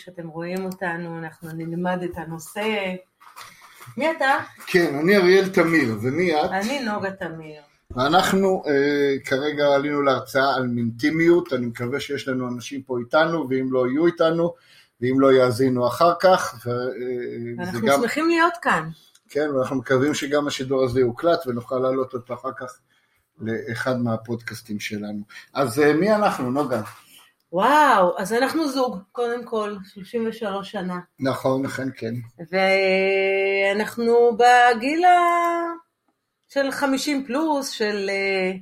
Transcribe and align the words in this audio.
שאתם 0.00 0.28
רואים 0.28 0.64
אותנו, 0.64 1.18
אנחנו 1.18 1.48
נלמד 1.52 2.02
את 2.02 2.18
הנושא. 2.18 2.94
מי 3.96 4.10
אתה? 4.10 4.38
כן, 4.66 4.94
אני 4.94 5.16
אריאל 5.16 5.48
תמיר, 5.48 5.96
ומי 6.02 6.40
את? 6.40 6.50
אני 6.50 6.80
נוגה 6.84 7.10
תמיר. 7.10 7.62
ואנחנו 7.90 8.62
אה, 8.66 9.14
כרגע 9.24 9.66
עלינו 9.74 10.02
להרצאה 10.02 10.54
על 10.54 10.66
מינטימיות, 10.66 11.52
אני 11.52 11.66
מקווה 11.66 12.00
שיש 12.00 12.28
לנו 12.28 12.48
אנשים 12.48 12.82
פה 12.82 12.98
איתנו, 12.98 13.46
ואם 13.48 13.72
לא 13.72 13.88
יהיו 13.88 14.06
איתנו, 14.06 14.54
ואם 15.00 15.20
לא 15.20 15.32
יאזינו 15.32 15.86
אחר 15.86 16.12
כך. 16.20 16.66
ו, 16.66 16.70
אה, 16.70 17.64
אנחנו 17.64 17.80
גם... 17.80 18.00
שמחים 18.00 18.28
להיות 18.28 18.54
כאן. 18.62 18.88
כן, 19.28 19.50
ואנחנו 19.50 19.76
מקווים 19.76 20.14
שגם 20.14 20.46
השידור 20.46 20.84
הזה 20.84 21.00
יוקלט 21.00 21.46
ונוכל 21.46 21.78
להעלות 21.78 22.14
אותו 22.14 22.34
אחר 22.34 22.52
כך 22.58 22.78
לאחד 23.40 24.00
מהפודקאסטים 24.00 24.80
שלנו. 24.80 25.22
אז 25.54 25.80
אה, 25.80 25.92
מי 25.92 26.14
אנחנו, 26.14 26.50
נוגה? 26.50 26.82
וואו, 27.52 28.18
אז 28.18 28.32
אנחנו 28.32 28.68
זוג, 28.68 28.98
קודם 29.12 29.44
כל, 29.44 29.76
33 29.94 30.70
שנה. 30.70 30.98
נכון, 31.20 31.64
אכן 31.64 31.88
כן. 31.96 32.14
ואנחנו 32.50 34.36
בגיל 34.36 35.04
ה... 35.04 35.10
של 36.48 36.70
50 36.70 37.26
פלוס, 37.26 37.70
של... 37.70 38.10
אה, 38.10 38.52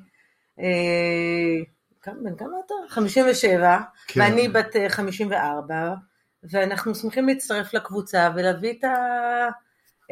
אה, 0.61 2.14
בן 2.22 2.36
כמה 2.36 2.56
אתה? 2.66 2.75
57, 2.89 3.78
כן. 4.06 4.20
ואני 4.20 4.48
בת 4.48 4.77
54, 4.89 5.75
אה, 5.75 5.94
ואנחנו 6.50 6.94
שמחים 6.94 7.28
להצטרף 7.28 7.75
לקבוצה 7.75 8.31
ולהביא 8.36 8.72
את, 8.78 8.84
ה... 8.84 8.97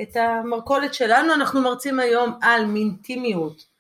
את 0.03 0.17
המרכולת 0.17 0.95
שלנו. 0.95 1.35
אנחנו 1.35 1.61
מרצים 1.61 2.01
היום 2.01 2.39
על 2.43 2.67
מינטימיות. 2.67 3.76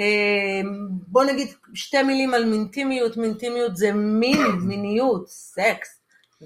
אמ, 0.00 0.88
בוא 1.06 1.24
נגיד 1.24 1.48
שתי 1.74 2.02
מילים 2.02 2.34
על 2.34 2.44
מינטימיות, 2.44 3.16
מינטימיות 3.16 3.76
זה 3.76 3.92
מין, 3.92 4.42
מיניות, 4.60 5.28
סקס 5.28 6.00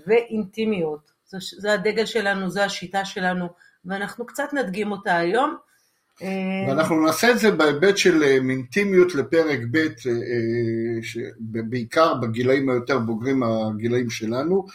ואינטימיות. 0.06 1.10
זה, 1.26 1.38
זה 1.58 1.72
הדגל 1.72 2.06
שלנו, 2.06 2.50
זו 2.50 2.60
השיטה 2.60 3.04
שלנו, 3.04 3.48
ואנחנו 3.84 4.26
קצת 4.26 4.48
נדגים 4.52 4.92
אותה 4.92 5.16
היום. 5.16 5.56
אמ, 6.22 6.28
ואנחנו 6.68 7.06
נעשה 7.06 7.30
את 7.30 7.38
זה 7.38 7.50
בהיבט 7.50 7.96
של 7.96 8.22
אה, 8.22 8.40
מינטימיות 8.40 9.14
לפרק 9.14 9.58
ב', 9.70 9.76
אה, 9.76 9.92
בעיקר 11.44 12.14
בגילאים 12.14 12.70
היותר 12.70 12.98
בוגרים, 12.98 13.42
הגילאים 13.42 14.10
שלנו. 14.10 14.66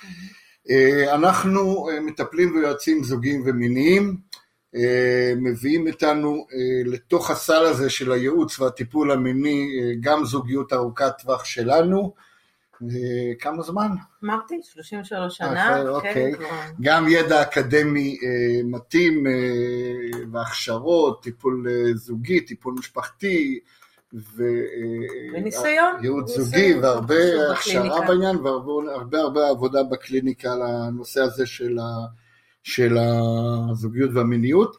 אנחנו 1.13 1.89
אה, 1.89 2.00
מטפלים 2.00 2.55
ויועצים 2.55 3.03
זוגיים 3.03 3.44
ומיניים. 3.45 4.28
אה, 4.75 5.34
מביאים 5.38 5.88
איתנו 5.88 6.45
אה, 6.53 6.92
לתוך 6.92 7.31
הסל 7.31 7.66
הזה 7.66 7.89
של 7.89 8.12
הייעוץ 8.12 8.59
והטיפול 8.59 9.12
המיני 9.12 9.67
אה, 9.81 9.92
גם 10.00 10.25
זוגיות 10.25 10.73
ארוכת 10.73 11.12
טווח 11.20 11.45
שלנו. 11.45 12.14
כמה 13.40 13.64
זמן? 13.64 13.88
אמרתי, 14.23 14.59
33 14.64 15.38
שנה. 15.38 15.75
כן, 15.75 15.88
אוקיי. 15.88 16.31
גם 16.81 17.08
ידע 17.09 17.42
אקדמי 17.42 18.17
מתאים 18.64 19.24
והכשרות, 20.31 21.24
טיפול 21.24 21.68
זוגי, 21.94 22.41
טיפול 22.41 22.75
משפחתי. 22.80 23.59
וניסיון. 25.34 25.94
ייעוץ 26.01 26.30
זוגי 26.30 26.74
והרבה 26.74 27.51
הכשרה 27.51 28.07
בעניין 28.07 28.36
והרבה 28.36 29.19
הרבה 29.19 29.50
עבודה 29.50 29.84
בקליניקה 29.84 30.53
על 30.53 30.62
הנושא 30.62 31.22
הזה 31.22 31.46
של 31.46 31.80
ה... 31.80 32.06
של 32.64 32.97
הזוגיות 33.72 34.12
והמיניות, 34.14 34.78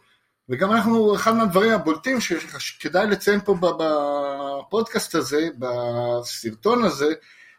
וגם 0.48 0.72
אנחנו, 0.72 1.14
אחד 1.14 1.34
מהדברים 1.34 1.72
הבולטים 1.72 2.20
שכדאי 2.20 3.06
לציין 3.06 3.40
פה 3.40 3.56
בפודקאסט 3.78 5.14
הזה, 5.14 5.48
בסרטון 5.58 6.84
הזה, 6.84 7.12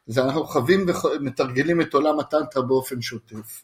זה 0.08 0.24
אנחנו 0.24 0.46
חווים 0.46 0.86
ומתרגלים 1.14 1.82
את 1.82 1.94
עולם 1.94 2.20
הטנטרה 2.20 2.64
באופן 2.64 3.02
שוטף. 3.02 3.64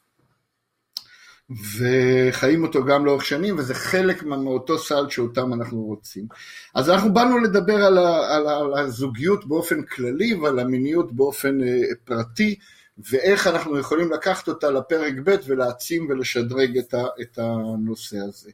וחיים 1.49 2.63
אותו 2.63 2.85
גם 2.85 3.05
לאורך 3.05 3.25
שנים, 3.25 3.57
וזה 3.57 3.73
חלק 3.73 4.23
מאותו 4.23 4.77
סל 4.77 5.09
שאותם 5.09 5.53
אנחנו 5.53 5.81
רוצים. 5.81 6.27
אז 6.75 6.89
אנחנו 6.89 7.13
באנו 7.13 7.39
לדבר 7.39 7.85
על, 7.85 7.97
ה, 7.97 8.35
על, 8.35 8.47
ה, 8.47 8.57
על 8.57 8.73
הזוגיות 8.73 9.45
באופן 9.45 9.81
כללי 9.81 10.33
ועל 10.33 10.59
המיניות 10.59 11.11
באופן 11.11 11.63
אה, 11.63 11.81
פרטי, 12.03 12.55
ואיך 12.97 13.47
אנחנו 13.47 13.79
יכולים 13.79 14.11
לקחת 14.11 14.47
אותה 14.47 14.71
לפרק 14.71 15.13
ב' 15.23 15.35
ולהעצים 15.45 16.07
ולשדרג 16.09 16.77
את, 16.77 16.93
ה, 16.93 17.03
את 17.21 17.39
הנושא 17.39 18.17
הזה. 18.17 18.51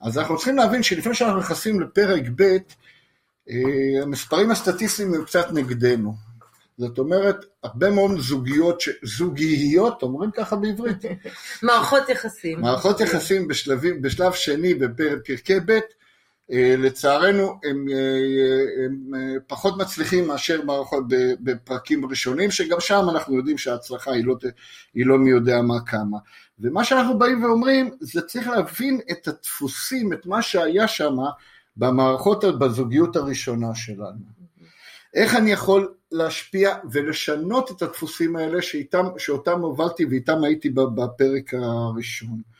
אז 0.00 0.18
אנחנו 0.18 0.36
צריכים 0.36 0.56
להבין 0.56 0.82
שלפני 0.82 1.14
שאנחנו 1.14 1.38
נכנסים 1.38 1.80
לפרק 1.80 2.22
ב', 2.36 2.42
אה, 3.50 4.02
המספרים 4.02 4.50
הסטטיסטיים 4.50 5.14
הם 5.14 5.24
קצת 5.24 5.46
נגדנו. 5.52 6.14
זאת 6.78 6.98
אומרת, 6.98 7.36
הרבה 7.62 7.90
מאוד 7.90 8.20
זוגיות, 8.20 8.82
זוגיות, 9.02 10.02
אומרים 10.02 10.30
ככה 10.30 10.56
בעברית. 10.56 11.04
מערכות 11.62 12.08
יחסים. 12.08 12.60
מערכות 12.60 13.00
יחסים 13.00 13.48
בשלבים, 13.48 14.02
בשלב 14.02 14.32
שני 14.32 14.74
בפרקי 14.74 15.60
ב', 15.66 15.78
לצערנו 16.50 17.58
הם, 17.64 17.86
אה, 17.92 18.84
הם 18.84 19.14
אה, 19.14 19.40
פחות 19.46 19.78
מצליחים 19.78 20.26
מאשר 20.26 20.62
מערכות 20.62 21.04
בפרקים 21.40 22.06
ראשונים, 22.06 22.50
שגם 22.50 22.80
שם 22.80 23.06
אנחנו 23.10 23.36
יודעים 23.36 23.58
שההצלחה 23.58 24.12
היא 24.12 24.24
לא, 24.24 24.36
היא 24.94 25.06
לא 25.06 25.18
מי 25.18 25.30
יודע 25.30 25.62
מה 25.62 25.80
כמה. 25.86 26.18
ומה 26.58 26.84
שאנחנו 26.84 27.18
באים 27.18 27.44
ואומרים, 27.44 27.90
זה 28.00 28.22
צריך 28.22 28.48
להבין 28.48 29.00
את 29.10 29.28
הדפוסים, 29.28 30.12
את 30.12 30.26
מה 30.26 30.42
שהיה 30.42 30.88
שם 30.88 31.16
במערכות, 31.76 32.44
בזוגיות 32.58 33.16
הראשונה 33.16 33.74
שלנו. 33.74 34.34
איך 35.14 35.34
אני 35.34 35.52
יכול 35.52 35.94
להשפיע 36.12 36.74
ולשנות 36.92 37.70
את 37.70 37.82
הדפוסים 37.82 38.36
האלה 38.36 38.62
שאיתם, 38.62 39.06
שאותם 39.18 39.60
הובלתי 39.60 40.04
ואיתם 40.04 40.44
הייתי 40.44 40.70
בפרק 40.70 41.54
הראשון. 41.54 42.53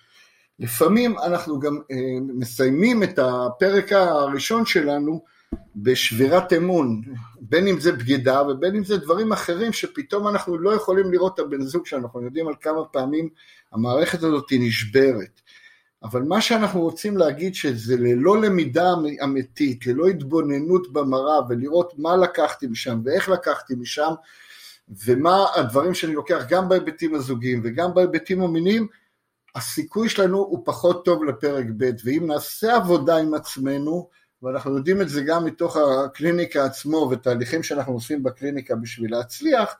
לפעמים 0.58 1.18
אנחנו 1.18 1.60
גם 1.60 1.78
אה, 1.90 1.96
מסיימים 2.34 3.02
את 3.02 3.18
הפרק 3.18 3.92
הראשון 3.92 4.66
שלנו 4.66 5.20
בשבירת 5.76 6.52
אמון, 6.52 7.02
בין 7.40 7.66
אם 7.66 7.80
זה 7.80 7.92
בגידה 7.92 8.42
ובין 8.42 8.76
אם 8.76 8.84
זה 8.84 8.96
דברים 8.96 9.32
אחרים 9.32 9.72
שפתאום 9.72 10.28
אנחנו 10.28 10.58
לא 10.58 10.74
יכולים 10.74 11.12
לראות 11.12 11.34
את 11.34 11.38
הבן 11.38 11.62
זוג 11.62 11.86
שאנחנו 11.86 12.22
יודעים 12.22 12.48
על 12.48 12.54
כמה 12.60 12.84
פעמים 12.84 13.28
המערכת 13.72 14.22
הזאת 14.22 14.50
היא 14.50 14.68
נשברת. 14.68 15.40
אבל 16.02 16.22
מה 16.22 16.40
שאנחנו 16.40 16.80
רוצים 16.80 17.16
להגיד 17.16 17.54
שזה 17.54 17.96
ללא 17.96 18.40
למידה 18.40 18.92
אמיתית, 19.24 19.86
ללא 19.86 20.06
התבוננות 20.06 20.92
במראה 20.92 21.40
ולראות 21.48 21.92
מה 21.98 22.16
לקחתי 22.16 22.66
משם 22.66 23.00
ואיך 23.04 23.28
לקחתי 23.28 23.74
משם 23.74 24.10
ומה 25.04 25.46
הדברים 25.54 25.94
שאני 25.94 26.14
לוקח 26.14 26.44
גם 26.48 26.68
בהיבטים 26.68 27.14
הזוגיים 27.14 27.60
וגם 27.64 27.94
בהיבטים 27.94 28.42
המיניים, 28.42 28.86
הסיכוי 29.54 30.08
שלנו 30.08 30.38
הוא 30.38 30.62
פחות 30.64 31.04
טוב 31.04 31.24
לפרק 31.24 31.66
ב', 31.76 31.90
ואם 32.04 32.26
נעשה 32.26 32.76
עבודה 32.76 33.16
עם 33.16 33.34
עצמנו, 33.34 34.08
ואנחנו 34.42 34.76
יודעים 34.76 35.02
את 35.02 35.08
זה 35.08 35.22
גם 35.22 35.44
מתוך 35.44 35.76
הקליניקה 35.76 36.64
עצמו 36.64 37.08
ותהליכים 37.10 37.62
שאנחנו 37.62 37.92
עושים 37.92 38.22
בקליניקה 38.22 38.74
בשביל 38.76 39.16
להצליח, 39.16 39.76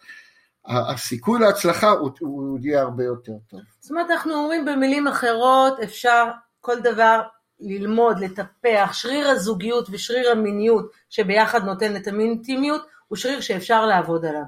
הסיכוי 0.67 1.41
להצלחה 1.41 1.91
הוא, 1.91 2.11
הוא 2.21 2.59
יהיה 2.63 2.81
הרבה 2.83 3.05
יותר 3.05 3.33
טוב. 3.49 3.61
זאת 3.81 3.91
אומרת, 3.91 4.11
אנחנו 4.11 4.35
אומרים 4.35 4.65
במילים 4.65 5.07
אחרות, 5.09 5.81
אפשר 5.81 6.31
כל 6.61 6.81
דבר 6.81 7.21
ללמוד, 7.61 8.21
לטפח, 8.21 8.91
שריר 8.93 9.29
הזוגיות 9.29 9.89
ושריר 9.91 10.31
המיניות 10.31 10.93
שביחד 11.11 11.65
נותן 11.65 11.97
את 11.97 12.07
המינטימיות, 12.07 12.83
הוא 13.09 13.17
שריר 13.17 13.41
שאפשר 13.41 13.87
לעבוד 13.87 14.25
עליו. 14.25 14.43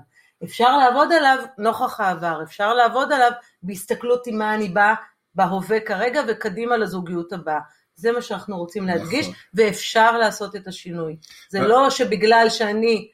אפשר 0.45 0.77
לעבוד 0.77 1.13
עליו 1.13 1.39
נוכח 1.59 2.01
העבר, 2.01 2.43
אפשר 2.43 2.75
לעבוד 2.75 3.13
עליו 3.13 3.31
בהסתכלות 3.63 4.27
עם 4.27 4.39
מה 4.39 4.55
אני 4.55 4.69
באה 4.69 4.95
בהווה 5.37 5.81
כרגע 5.81 6.23
וקדימה 6.29 6.77
לזוגיות 6.77 7.33
הבאה. 7.33 7.61
זה 7.95 8.13
מה 8.13 8.23
שאנחנו 8.23 8.59
רוצים 8.59 8.87
להדגיש, 8.87 9.27
נכון. 9.27 9.41
ואפשר 9.55 10.19
לעשות 10.19 10.57
את 10.57 10.67
השינוי. 10.67 11.17
זה 11.51 11.61
לא 11.61 11.91
שבגלל 11.91 12.47
שאני 12.49 13.11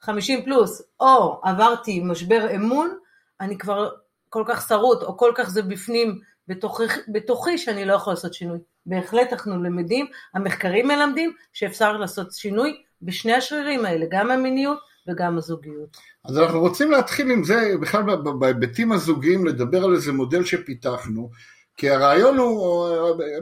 50 0.00 0.44
פלוס, 0.44 0.82
או 1.00 1.40
עברתי 1.44 2.00
משבר 2.00 2.54
אמון, 2.54 2.96
אני 3.40 3.58
כבר 3.58 3.90
כל 4.28 4.44
כך 4.46 4.68
שרוט, 4.68 5.02
או 5.02 5.16
כל 5.16 5.32
כך 5.34 5.50
זה 5.50 5.62
בפנים, 5.62 6.20
בתוכי, 6.48 6.84
בתוכי 7.08 7.58
שאני 7.58 7.84
לא 7.84 7.94
יכול 7.94 8.12
לעשות 8.12 8.34
שינוי. 8.34 8.58
בהחלט 8.86 9.32
אנחנו 9.32 9.62
למדים, 9.62 10.06
המחקרים 10.34 10.88
מלמדים 10.88 11.32
שאפשר 11.52 11.96
לעשות 11.96 12.32
שינוי 12.32 12.82
בשני 13.02 13.34
השרירים 13.34 13.84
האלה, 13.84 14.06
גם 14.10 14.30
המיניות 14.30 14.78
וגם 15.08 15.38
הזוגיות. 15.38 15.96
אז 16.24 16.38
אנחנו 16.38 16.60
רוצים 16.60 16.90
להתחיל 16.90 17.30
עם 17.30 17.44
זה, 17.44 17.72
בכלל 17.80 18.02
בהיבטים 18.38 18.92
הזוגיים, 18.92 19.46
לדבר 19.46 19.84
על 19.84 19.94
איזה 19.94 20.12
מודל 20.12 20.44
שפיתחנו, 20.44 21.30
כי 21.76 21.90
הרעיון 21.90 22.38
הוא, 22.38 22.86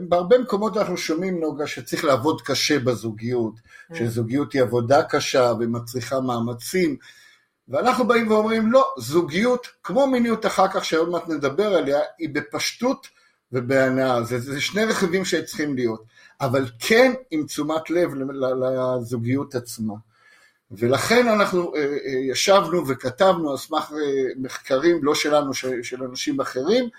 בהרבה 0.01 0.37
מקומות 0.37 0.77
אנחנו 0.77 0.97
שומעים, 0.97 1.39
נוגה, 1.39 1.67
שצריך 1.67 2.05
לעבוד 2.05 2.41
קשה 2.41 2.79
בזוגיות, 2.79 3.53
mm. 3.55 3.95
שזוגיות 3.95 4.53
היא 4.53 4.61
עבודה 4.61 5.03
קשה 5.03 5.53
ומצריכה 5.59 6.21
מאמצים, 6.21 6.97
ואנחנו 7.67 8.07
באים 8.07 8.31
ואומרים, 8.31 8.71
לא, 8.71 8.93
זוגיות, 8.97 9.67
כמו 9.83 10.07
מיניות 10.07 10.45
אחר 10.45 10.67
כך, 10.67 10.85
שעוד 10.85 11.09
מעט 11.09 11.29
נדבר 11.29 11.75
עליה, 11.75 11.99
היא 12.17 12.29
בפשטות 12.29 13.07
ובהנאה, 13.51 14.23
זה, 14.23 14.39
זה 14.39 14.61
שני 14.61 14.85
רכיבים 14.85 15.25
שצריכים 15.25 15.75
להיות, 15.75 16.03
אבל 16.41 16.65
כן 16.79 17.13
עם 17.31 17.45
תשומת 17.45 17.89
לב 17.89 18.11
לזוגיות 18.61 19.55
עצמה. 19.55 19.93
ולכן 20.71 21.27
אנחנו 21.27 21.75
אה, 21.75 21.81
אה, 21.81 22.31
ישבנו 22.31 22.87
וכתבנו 22.87 23.51
על 23.51 23.57
סמך 23.57 23.91
אה, 23.91 24.23
מחקרים, 24.37 25.03
לא 25.03 25.15
שלנו, 25.15 25.53
של 25.83 26.03
אנשים 26.03 26.41
אחרים, 26.41 26.89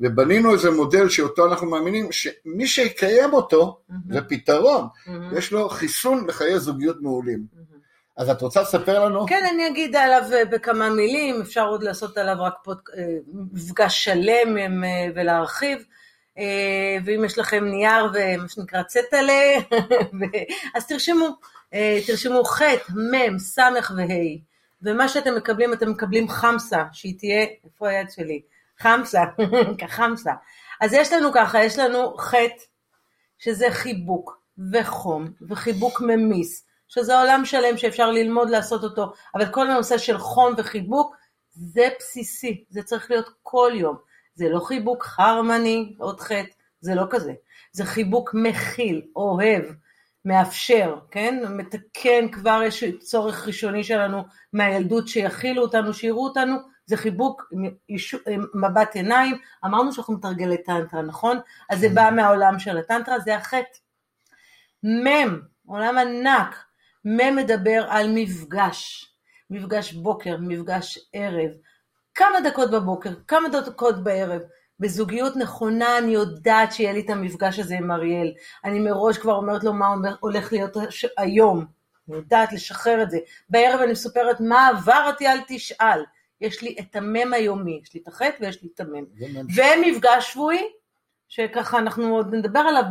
ובנינו 0.00 0.52
איזה 0.52 0.70
מודל 0.70 1.08
שאותו 1.08 1.46
אנחנו 1.46 1.70
מאמינים 1.70 2.12
שמי 2.12 2.66
שיקיים 2.66 3.32
אותו 3.32 3.80
mm-hmm. 3.90 3.94
זה 4.12 4.20
פתרון, 4.22 4.84
mm-hmm. 4.84 5.38
יש 5.38 5.52
לו 5.52 5.68
חיסון 5.68 6.26
לחיי 6.26 6.58
זוגיות 6.58 6.96
מעולים. 7.00 7.38
Mm-hmm. 7.54 7.76
אז 8.16 8.30
את 8.30 8.42
רוצה 8.42 8.62
לספר 8.62 9.04
לנו? 9.04 9.26
כן, 9.26 9.46
אני 9.54 9.68
אגיד 9.68 9.96
עליו 9.96 10.22
בכמה 10.50 10.90
מילים, 10.90 11.40
אפשר 11.40 11.66
עוד 11.66 11.82
לעשות 11.82 12.18
עליו 12.18 12.36
רק 12.38 12.54
פוד... 12.64 12.78
מפגש 13.52 14.04
שלם 14.04 14.82
ולהרחיב. 15.14 15.84
ואם 17.04 17.24
יש 17.24 17.38
לכם 17.38 17.64
נייר 17.64 18.04
ומה 18.14 18.48
שנקרא 18.48 18.82
צטלה, 18.82 19.58
אז 20.74 20.86
תרשמו, 20.86 21.28
תרשמו 22.06 22.44
ח', 22.44 22.62
מ', 22.90 23.38
ס' 23.38 23.58
וה', 23.58 24.04
ומה 24.82 25.08
שאתם 25.08 25.36
מקבלים, 25.36 25.72
אתם 25.72 25.90
מקבלים 25.90 26.28
חמסה, 26.28 26.84
שהיא 26.92 27.18
תהיה, 27.18 27.46
איפה 27.64 27.88
היד 27.88 28.10
שלי? 28.10 28.40
חמסה, 28.80 29.22
כחמסה. 29.78 30.32
אז 30.80 30.92
יש 30.92 31.12
לנו 31.12 31.32
ככה, 31.32 31.64
יש 31.64 31.78
לנו 31.78 32.16
חטא, 32.16 32.64
שזה 33.38 33.66
חיבוק 33.70 34.40
וחום 34.72 35.30
וחיבוק 35.48 36.00
ממיס, 36.00 36.66
שזה 36.88 37.18
עולם 37.18 37.44
שלם 37.44 37.76
שאפשר 37.76 38.10
ללמוד 38.10 38.50
לעשות 38.50 38.84
אותו, 38.84 39.12
אבל 39.34 39.52
כל 39.52 39.70
הנושא 39.70 39.98
של 39.98 40.18
חום 40.18 40.54
וחיבוק 40.56 41.16
זה 41.52 41.88
בסיסי, 41.98 42.64
זה 42.70 42.82
צריך 42.82 43.10
להיות 43.10 43.30
כל 43.42 43.72
יום. 43.74 43.96
זה 44.34 44.48
לא 44.48 44.60
חיבוק 44.60 45.04
חרמני, 45.04 45.94
עוד 45.98 46.20
חטא, 46.20 46.52
זה 46.80 46.94
לא 46.94 47.04
כזה. 47.10 47.32
זה 47.72 47.84
חיבוק 47.84 48.30
מכיל, 48.34 49.02
אוהב, 49.16 49.64
מאפשר, 50.24 50.96
כן? 51.10 51.42
מתקן 51.48 52.28
כבר 52.32 52.62
יש 52.66 52.84
צורך 53.00 53.46
ראשוני 53.46 53.84
שלנו 53.84 54.22
מהילדות 54.52 55.08
שיכילו 55.08 55.62
אותנו, 55.62 55.94
שיראו 55.94 56.24
אותנו, 56.24 56.56
זה 56.90 56.96
חיבוק 56.96 57.52
מבט 58.54 58.94
עיניים, 58.94 59.38
אמרנו 59.64 59.92
שאנחנו 59.92 60.14
מתרגלי 60.14 60.62
טנטרה, 60.62 61.02
נכון? 61.02 61.38
אז 61.70 61.80
זה 61.80 61.88
בא 61.88 62.10
מהעולם 62.16 62.58
של 62.58 62.78
הטנטרה, 62.78 63.18
זה 63.18 63.36
החטא. 63.36 63.78
מ', 64.84 65.38
עולם 65.66 65.98
ענק, 65.98 66.64
מ' 67.04 67.36
מדבר 67.36 67.86
על 67.88 68.10
מפגש, 68.14 69.10
מפגש 69.50 69.92
בוקר, 69.92 70.36
מפגש 70.40 70.98
ערב, 71.12 71.50
כמה 72.14 72.40
דקות 72.44 72.70
בבוקר, 72.70 73.10
כמה 73.28 73.48
דקות 73.48 74.04
בערב. 74.04 74.42
בזוגיות 74.80 75.36
נכונה 75.36 75.98
אני 75.98 76.12
יודעת 76.12 76.72
שיהיה 76.72 76.92
לי 76.92 77.00
את 77.00 77.10
המפגש 77.10 77.58
הזה 77.58 77.74
עם 77.74 77.90
אריאל. 77.90 78.32
אני 78.64 78.80
מראש 78.80 79.18
כבר 79.18 79.34
אומרת 79.34 79.64
לו 79.64 79.72
מה 79.72 79.94
הולך 80.20 80.52
להיות 80.52 80.76
היום. 81.18 81.64
אני 82.08 82.16
יודעת 82.16 82.52
לשחרר 82.52 83.02
את 83.02 83.10
זה. 83.10 83.18
בערב 83.50 83.80
אני 83.80 83.92
מספרת 83.92 84.40
מה 84.40 84.68
עברתי, 84.68 85.28
אל 85.28 85.38
תשאל. 85.48 86.04
יש 86.40 86.62
לי 86.62 86.76
את 86.80 86.96
המם 86.96 87.32
היומי, 87.32 87.80
יש 87.82 87.94
לי 87.94 88.00
את 88.02 88.08
החטא 88.08 88.36
ויש 88.40 88.62
לי 88.62 88.68
את 88.74 88.80
המם. 88.80 89.04
ומפגש 89.56 90.32
שבועי, 90.32 90.64
שככה 91.28 91.78
אנחנו 91.78 92.14
עוד 92.16 92.34
נדבר 92.34 92.60
עליו, 92.60 92.82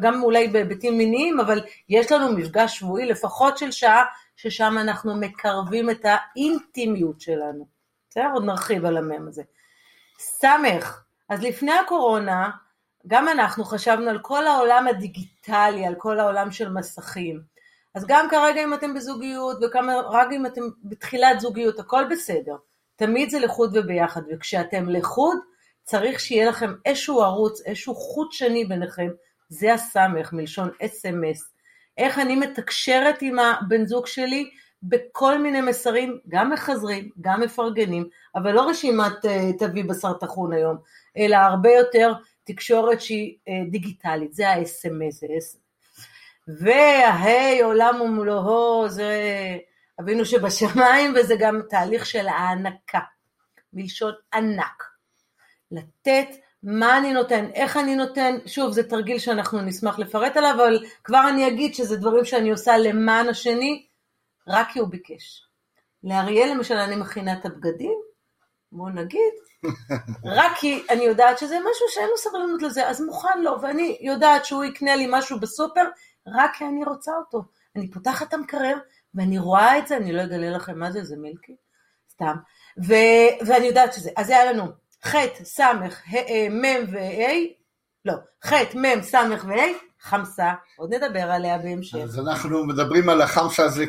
גם 0.00 0.22
אולי 0.22 0.48
בהיבטים 0.48 0.98
מיניים, 0.98 1.40
אבל 1.40 1.60
יש 1.88 2.12
לנו 2.12 2.32
מפגש 2.32 2.78
שבועי 2.78 3.06
לפחות 3.06 3.58
של 3.58 3.70
שעה, 3.70 4.04
ששם 4.36 4.76
אנחנו 4.80 5.16
מקרבים 5.16 5.90
את 5.90 6.04
האינטימיות 6.04 7.20
שלנו. 7.20 7.66
בסדר? 8.10 8.28
עוד 8.34 8.44
נרחיב 8.44 8.84
על 8.84 8.96
המם 8.96 9.28
הזה. 9.28 9.42
סמך, 10.18 11.02
אז 11.28 11.42
לפני 11.42 11.72
הקורונה, 11.72 12.50
גם 13.06 13.28
אנחנו 13.28 13.64
חשבנו 13.64 14.10
על 14.10 14.18
כל 14.22 14.46
העולם 14.46 14.88
הדיגיטלי, 14.88 15.86
על 15.86 15.94
כל 15.94 16.20
העולם 16.20 16.50
של 16.50 16.68
מסכים. 16.68 17.40
אז 17.94 18.04
גם 18.08 18.26
כרגע 18.30 18.64
אם 18.64 18.74
אתם 18.74 18.94
בזוגיות, 18.94 19.58
ורק 19.62 20.28
אם 20.32 20.46
אתם 20.46 20.62
בתחילת 20.84 21.40
זוגיות, 21.40 21.78
הכל 21.78 22.04
בסדר. 22.10 22.56
תמיד 22.96 23.30
זה 23.30 23.38
לחוד 23.38 23.76
וביחד, 23.76 24.22
וכשאתם 24.30 24.88
לחוד, 24.88 25.38
צריך 25.84 26.20
שיהיה 26.20 26.48
לכם 26.48 26.72
איזשהו 26.84 27.22
ערוץ, 27.22 27.60
איזשהו 27.66 27.94
חוט 27.94 28.32
שני 28.32 28.64
ביניכם, 28.64 29.08
זה 29.48 29.74
הסמך, 29.74 30.32
מלשון 30.32 30.70
אס.אם.אס. 30.82 31.52
איך 31.98 32.18
אני 32.18 32.36
מתקשרת 32.36 33.22
עם 33.22 33.38
הבן 33.38 33.86
זוג 33.86 34.06
שלי 34.06 34.50
בכל 34.82 35.38
מיני 35.38 35.60
מסרים, 35.60 36.18
גם 36.28 36.50
מחזרים, 36.50 37.10
גם 37.20 37.40
מפרגנים, 37.40 38.08
אבל 38.34 38.52
לא 38.52 38.68
רשימת 38.68 39.24
uh, 39.24 39.58
תביא 39.58 39.84
בשר 39.84 40.12
טחון 40.12 40.52
היום, 40.52 40.76
אלא 41.16 41.36
הרבה 41.36 41.70
יותר 41.70 42.12
תקשורת 42.44 43.00
שהיא 43.00 43.34
uh, 43.48 43.70
דיגיטלית, 43.70 44.34
זה 44.34 44.48
ה-SMS, 44.48 45.56
וההי 46.48 47.60
עולם 47.62 48.00
ומלואו, 48.00 48.88
זה 48.88 49.12
אבינו 50.00 50.24
שבשמיים, 50.24 51.14
וזה 51.16 51.34
גם 51.38 51.60
תהליך 51.70 52.06
של 52.06 52.28
הענקה, 52.28 53.00
מלשון 53.72 54.12
ענק. 54.34 54.82
לתת 55.70 56.28
מה 56.62 56.98
אני 56.98 57.12
נותן, 57.12 57.50
איך 57.54 57.76
אני 57.76 57.96
נותן, 57.96 58.36
שוב 58.46 58.72
זה 58.72 58.88
תרגיל 58.88 59.18
שאנחנו 59.18 59.60
נשמח 59.60 59.98
לפרט 59.98 60.36
עליו, 60.36 60.54
אבל 60.54 60.84
כבר 61.04 61.28
אני 61.28 61.48
אגיד 61.48 61.74
שזה 61.74 61.96
דברים 61.96 62.24
שאני 62.24 62.50
עושה 62.50 62.78
למען 62.78 63.28
השני, 63.28 63.86
רק 64.48 64.68
כי 64.72 64.78
הוא 64.78 64.88
ביקש. 64.88 65.46
לאריאל 66.04 66.50
למשל 66.50 66.74
אני 66.74 66.96
מכינה 66.96 67.32
את 67.32 67.46
הבגדים, 67.46 67.98
בוא 68.72 68.90
נגיד, 68.90 69.32
רק 70.36 70.52
כי 70.56 70.82
אני 70.90 71.04
יודעת 71.04 71.38
שזה 71.38 71.58
משהו 71.58 71.86
שאין 71.88 72.08
לו 72.08 72.18
סבלנות 72.18 72.62
לזה, 72.62 72.88
אז 72.88 73.00
מוכן 73.00 73.42
לו, 73.42 73.62
ואני 73.62 73.98
יודעת 74.00 74.44
שהוא 74.44 74.64
יקנה 74.64 74.96
לי 74.96 75.06
משהו 75.10 75.40
בסופר, 75.40 75.84
רק 76.26 76.50
כי 76.54 76.64
אני 76.64 76.84
רוצה 76.84 77.12
אותו. 77.12 77.42
אני 77.76 77.90
פותחת 77.90 78.28
את 78.28 78.34
המקרר, 78.34 78.76
ואני 79.16 79.38
רואה 79.38 79.78
את 79.78 79.86
זה, 79.86 79.96
אני 79.96 80.12
לא 80.12 80.22
אגלה 80.22 80.50
לכם 80.50 80.78
מה 80.78 80.92
זה, 80.92 81.04
זה 81.04 81.16
מילקי, 81.16 81.56
סתם, 82.12 82.34
ו- 82.86 83.46
ואני 83.46 83.66
יודעת 83.66 83.92
שזה. 83.92 84.10
אז 84.16 84.30
היה 84.30 84.52
לנו 84.52 84.64
ח', 85.06 85.14
ס', 85.44 85.60
מ' 86.50 86.92
וה', 86.92 87.32
לא, 88.04 88.14
ח', 88.44 88.52
מ', 88.74 89.02
ס' 89.02 89.14
וה', 89.14 89.86
חמסה, 90.00 90.52
עוד 90.76 90.94
נדבר 90.94 91.30
עליה 91.30 91.58
בהמשך. 91.58 91.96
אז 91.96 92.18
אנחנו 92.18 92.66
מדברים 92.66 93.08
על 93.08 93.22
החמסה 93.22 93.64
הזה 93.64 93.84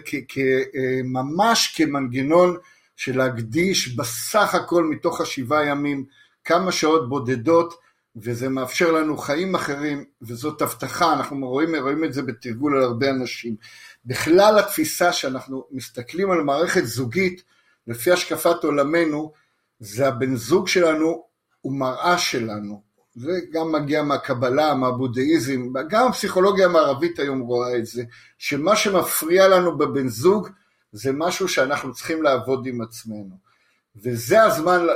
ממש 1.03 1.75
כמנגנון 1.77 2.57
של 2.95 3.17
להקדיש 3.17 3.95
בסך 3.95 4.55
הכל 4.55 4.83
מתוך 4.83 5.21
השבעה 5.21 5.65
ימים 5.65 6.05
כמה 6.43 6.71
שעות 6.71 7.09
בודדות, 7.09 7.73
וזה 8.21 8.49
מאפשר 8.49 8.91
לנו 8.91 9.17
חיים 9.17 9.55
אחרים, 9.55 10.05
וזאת 10.21 10.61
הבטחה, 10.61 11.13
אנחנו 11.13 11.49
רואים, 11.49 11.75
רואים 11.75 12.03
את 12.03 12.13
זה 12.13 12.21
בתרגול 12.21 12.77
על 12.77 12.83
הרבה 12.83 13.09
אנשים. 13.09 13.55
בכלל 14.05 14.59
התפיסה 14.59 15.13
שאנחנו 15.13 15.63
מסתכלים 15.71 16.31
על 16.31 16.41
מערכת 16.41 16.85
זוגית, 16.85 17.43
לפי 17.87 18.11
השקפת 18.11 18.63
עולמנו, 18.63 19.31
זה 19.79 20.07
הבן 20.07 20.35
זוג 20.35 20.67
שלנו 20.67 21.23
הוא 21.61 21.73
מראה 21.73 22.17
שלנו. 22.17 22.81
זה 23.15 23.39
גם 23.51 23.71
מגיע 23.71 24.03
מהקבלה, 24.03 24.73
מהבודהיזם, 24.73 25.73
גם 25.89 26.07
הפסיכולוגיה 26.07 26.65
המערבית 26.65 27.19
היום 27.19 27.39
רואה 27.39 27.77
את 27.77 27.85
זה, 27.85 28.03
שמה 28.37 28.75
שמפריע 28.75 29.47
לנו 29.47 29.77
בבן 29.77 30.07
זוג 30.07 30.49
זה 30.91 31.11
משהו 31.13 31.47
שאנחנו 31.47 31.93
צריכים 31.93 32.23
לעבוד 32.23 32.65
עם 32.65 32.81
עצמנו. 32.81 33.46
וזה 34.03 34.43
הזמן 34.43 34.87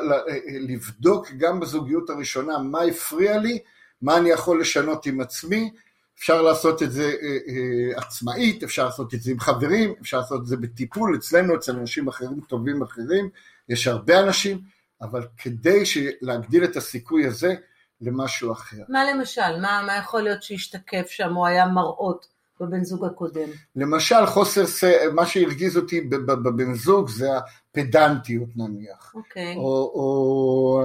לבדוק 0.59 1.31
גם 1.37 1.59
בזוגיות 1.59 2.09
הראשונה 2.09 2.57
מה 2.57 2.81
הפריע 2.81 3.37
לי, 3.37 3.59
מה 4.01 4.17
אני 4.17 4.29
יכול 4.29 4.61
לשנות 4.61 5.05
עם 5.05 5.21
עצמי, 5.21 5.71
אפשר 6.19 6.41
לעשות 6.41 6.83
את 6.83 6.91
זה 6.91 7.03
אה, 7.03 7.37
אה, 7.47 8.01
עצמאית, 8.01 8.63
אפשר 8.63 8.85
לעשות 8.85 9.13
את 9.13 9.21
זה 9.21 9.31
עם 9.31 9.39
חברים, 9.39 9.93
אפשר 10.01 10.17
לעשות 10.17 10.41
את 10.41 10.45
זה 10.45 10.57
בטיפול 10.57 11.15
אצלנו, 11.15 11.55
אצל 11.55 11.75
אנשים 11.75 12.07
אחרים 12.07 12.41
טובים 12.41 12.81
אחרים, 12.81 13.29
יש 13.69 13.87
הרבה 13.87 14.19
אנשים, 14.19 14.61
אבל 15.01 15.27
כדי 15.37 15.83
להגדיל 16.21 16.63
את 16.63 16.75
הסיכוי 16.75 17.25
הזה 17.25 17.55
למשהו 18.01 18.51
אחר. 18.51 18.83
מה 18.89 19.11
למשל? 19.11 19.61
מה, 19.61 19.83
מה 19.85 19.97
יכול 19.97 20.21
להיות 20.21 20.43
שהשתקף 20.43 21.07
שם, 21.09 21.37
או 21.37 21.47
היה 21.47 21.67
מראות 21.67 22.27
בבן 22.61 22.83
זוג 22.83 23.05
הקודם? 23.05 23.49
למשל, 23.75 24.25
חוסר, 24.25 24.65
ס... 24.65 24.83
מה 25.13 25.25
שהרגיז 25.25 25.77
אותי 25.77 26.01
בבן 26.01 26.73
זוג 26.73 27.09
זה 27.09 27.29
הפדנטיות 27.37 28.49
נניח, 28.55 29.11
אוקיי. 29.15 29.55
או, 29.55 29.91
או 29.95 30.83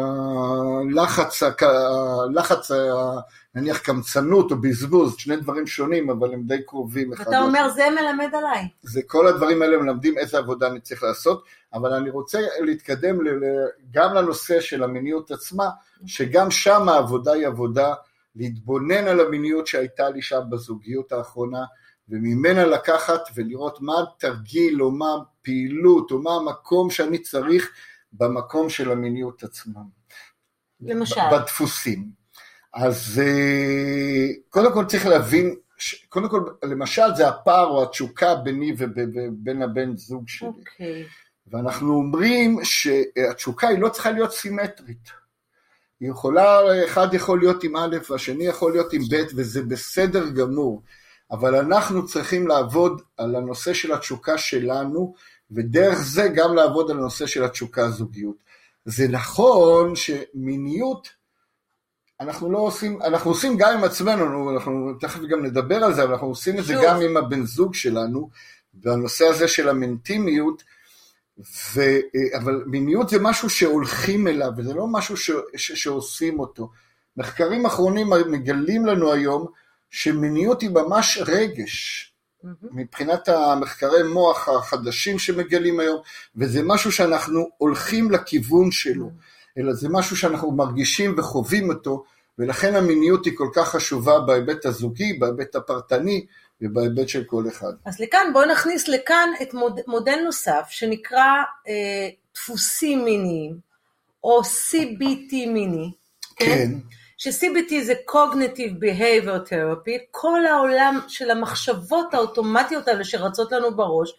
לחץ, 0.90 1.42
לחץ, 2.34 2.70
נניח 3.54 3.78
קמצנות 3.78 4.50
או 4.50 4.56
בזבוז, 4.56 5.14
שני 5.18 5.36
דברים 5.36 5.66
שונים, 5.66 6.10
אבל 6.10 6.34
הם 6.34 6.42
די 6.42 6.62
קרובים 6.66 7.12
אתה 7.12 7.40
אומר, 7.40 7.68
זה 7.74 7.82
מלמד 7.90 8.34
עליי. 8.34 8.68
זה 8.82 9.00
כל 9.06 9.26
הדברים 9.26 9.62
האלה 9.62 9.78
מלמדים 9.78 10.18
איזה 10.18 10.38
עבודה 10.38 10.66
אני 10.66 10.80
צריך 10.80 11.02
לעשות, 11.02 11.44
אבל 11.74 11.92
אני 11.92 12.10
רוצה 12.10 12.38
להתקדם 12.60 13.18
גם 13.90 14.14
לנושא 14.14 14.60
של 14.60 14.82
המיניות 14.82 15.30
עצמה, 15.30 15.68
שגם 16.06 16.50
שם 16.50 16.88
העבודה 16.88 17.32
היא 17.32 17.46
עבודה 17.46 17.94
להתבונן 18.36 19.06
על 19.08 19.20
המיניות 19.20 19.66
שהייתה 19.66 20.10
לי 20.10 20.22
שם 20.22 20.40
בזוגיות 20.50 21.12
האחרונה, 21.12 21.64
וממנה 22.08 22.64
לקחת 22.64 23.20
ולראות 23.34 23.80
מה 23.80 23.94
התרגיל 24.02 24.82
או 24.82 24.90
מה 24.90 25.06
הפעילות 25.14 26.10
או 26.10 26.22
מה 26.22 26.34
המקום 26.34 26.90
שאני 26.90 27.18
צריך 27.18 27.70
במקום 28.12 28.70
של 28.70 28.92
המיניות 28.92 29.42
עצמה. 29.42 29.80
למשל. 30.80 31.20
בדפוסים. 31.32 32.10
אז 32.74 33.22
אה, 33.24 34.26
קודם 34.48 34.72
כל 34.72 34.84
צריך 34.84 35.06
להבין, 35.06 35.54
קודם 36.08 36.28
כל 36.28 36.40
למשל 36.62 37.14
זה 37.16 37.28
הפער 37.28 37.66
או 37.66 37.82
התשוקה 37.82 38.34
ביני 38.34 38.72
ובין 38.78 39.62
הבן 39.62 39.96
זוג 39.96 40.28
שלי. 40.28 40.48
אוקיי. 40.48 41.02
Okay. 41.02 41.06
ואנחנו 41.46 41.94
אומרים 41.94 42.58
שהתשוקה 42.62 43.68
היא 43.68 43.78
לא 43.78 43.88
צריכה 43.88 44.10
להיות 44.10 44.32
סימטרית. 44.32 45.10
היא 46.00 46.10
יכולה, 46.10 46.60
אחד 46.84 47.14
יכול 47.14 47.38
להיות 47.38 47.64
עם 47.64 47.76
א' 47.76 47.96
והשני 48.10 48.44
יכול 48.44 48.72
להיות 48.72 48.92
עם 48.92 49.02
ב' 49.10 49.24
וזה 49.36 49.62
בסדר 49.62 50.28
גמור, 50.28 50.82
אבל 51.30 51.54
אנחנו 51.54 52.06
צריכים 52.06 52.46
לעבוד 52.48 53.02
על 53.16 53.36
הנושא 53.36 53.74
של 53.74 53.92
התשוקה 53.92 54.38
שלנו, 54.38 55.14
ודרך 55.50 55.98
זה 55.98 56.28
גם 56.28 56.54
לעבוד 56.54 56.90
על 56.90 56.96
הנושא 56.96 57.26
של 57.26 57.44
התשוקה 57.44 57.84
הזוגיות. 57.84 58.36
זה 58.84 59.08
נכון 59.08 59.92
שמיניות, 59.96 61.08
אנחנו 62.20 62.52
לא 62.52 62.58
עושים, 62.58 63.02
אנחנו 63.02 63.30
עושים 63.30 63.56
גם 63.56 63.78
עם 63.78 63.84
עצמנו, 63.84 64.50
אנחנו 64.50 64.92
תכף 65.00 65.20
גם 65.20 65.44
נדבר 65.44 65.84
על 65.84 65.94
זה, 65.94 66.02
אבל 66.02 66.12
אנחנו 66.12 66.26
עושים 66.26 66.58
את 66.58 66.64
זה 66.64 66.74
גם 66.84 67.00
עם 67.00 67.16
הבן 67.16 67.46
זוג 67.46 67.74
שלנו, 67.74 68.30
והנושא 68.74 69.24
הזה 69.24 69.48
של 69.48 69.68
המנטימיות, 69.68 70.62
ו, 71.74 71.80
אבל 72.38 72.62
מיניות 72.66 73.08
זה 73.08 73.18
משהו 73.20 73.50
שהולכים 73.50 74.28
אליו, 74.28 74.50
וזה 74.56 74.74
לא 74.74 74.86
משהו 74.86 75.16
ש, 75.16 75.30
ש, 75.56 75.72
שעושים 75.72 76.40
אותו. 76.40 76.70
מחקרים 77.16 77.66
אחרונים 77.66 78.10
מגלים 78.30 78.86
לנו 78.86 79.12
היום 79.12 79.46
שמיניות 79.90 80.60
היא 80.62 80.70
ממש 80.70 81.18
רגש. 81.26 82.02
מבחינת 82.62 83.28
המחקרי 83.28 84.02
מוח 84.02 84.48
החדשים 84.48 85.18
שמגלים 85.18 85.80
היום, 85.80 86.00
וזה 86.36 86.62
משהו 86.64 86.92
שאנחנו 86.92 87.48
הולכים 87.58 88.10
לכיוון 88.10 88.70
שלו. 88.70 89.10
אלא 89.58 89.72
זה 89.72 89.88
משהו 89.88 90.16
שאנחנו 90.16 90.50
מרגישים 90.52 91.14
וחווים 91.18 91.70
אותו, 91.70 92.04
ולכן 92.38 92.74
המיניות 92.74 93.24
היא 93.24 93.32
כל 93.36 93.48
כך 93.54 93.68
חשובה 93.68 94.20
בהיבט 94.20 94.66
הזוגי, 94.66 95.12
בהיבט 95.12 95.56
הפרטני, 95.56 96.26
ובהיבט 96.60 97.08
של 97.08 97.24
כל 97.24 97.44
אחד. 97.48 97.72
אז 97.84 98.00
לכאן, 98.00 98.32
בואו 98.32 98.50
נכניס 98.50 98.88
לכאן 98.88 99.30
את 99.42 99.54
מוד, 99.54 99.80
מודל 99.86 100.18
נוסף 100.24 100.66
שנקרא 100.70 101.26
אה, 101.68 102.08
דפוסים 102.34 103.04
מיניים, 103.04 103.58
או 104.24 104.40
CBT 104.42 105.32
מיני. 105.32 105.90
כן. 106.36 106.46
כן. 106.46 106.70
ש-CBT 107.18 107.84
זה 107.84 107.94
Cognitive 108.10 108.82
Behavior 108.82 109.48
Therapy, 109.48 109.98
כל 110.10 110.46
העולם 110.46 111.00
של 111.08 111.30
המחשבות 111.30 112.14
האוטומטיות 112.14 112.88
האלה 112.88 113.04
שרצות 113.04 113.52
לנו 113.52 113.76
בראש, 113.76 114.14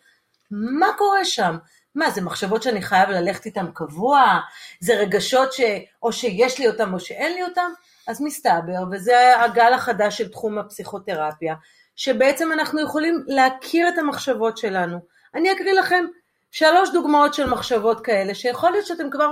מה 0.52 0.88
קורה 0.98 1.26
שם? 1.26 1.58
מה, 1.96 2.12
זה 2.12 2.22
מחשבות 2.22 2.64
שאני 2.64 2.82
חייב 2.82 3.10
ללכת 3.10 3.46
איתן 3.46 3.66
קבוע? 3.74 4.40
זה 4.80 4.96
רגשות 4.96 5.54
ש... 5.54 5.62
או 6.04 6.12
שיש 6.14 6.60
לי 6.60 6.68
אותן 6.68 6.94
או 6.94 7.00
שאין 7.00 7.34
לי 7.34 7.44
אותן? 7.44 7.72
אז 8.08 8.22
מסתבר, 8.22 8.84
וזה 8.92 9.42
הגל 9.44 9.74
החדש 9.74 10.18
של 10.18 10.28
תחום 10.28 10.58
הפסיכותרפיה, 10.58 11.56
שבעצם 11.98 12.52
אנחנו 12.52 12.82
יכולים 12.82 13.24
להכיר 13.28 13.90
את 13.90 13.98
המחשבות 13.98 14.58
שלנו. 14.58 14.98
אני 15.36 15.52
אקריא 15.52 15.74
לכם 15.74 16.06
שלוש 16.52 16.90
דוגמאות 16.94 17.34
של 17.34 17.50
מחשבות 17.50 18.06
כאלה, 18.06 18.36
שיכול 18.36 18.72
להיות 18.72 18.86
שאתם 18.86 19.10
כבר 19.10 19.30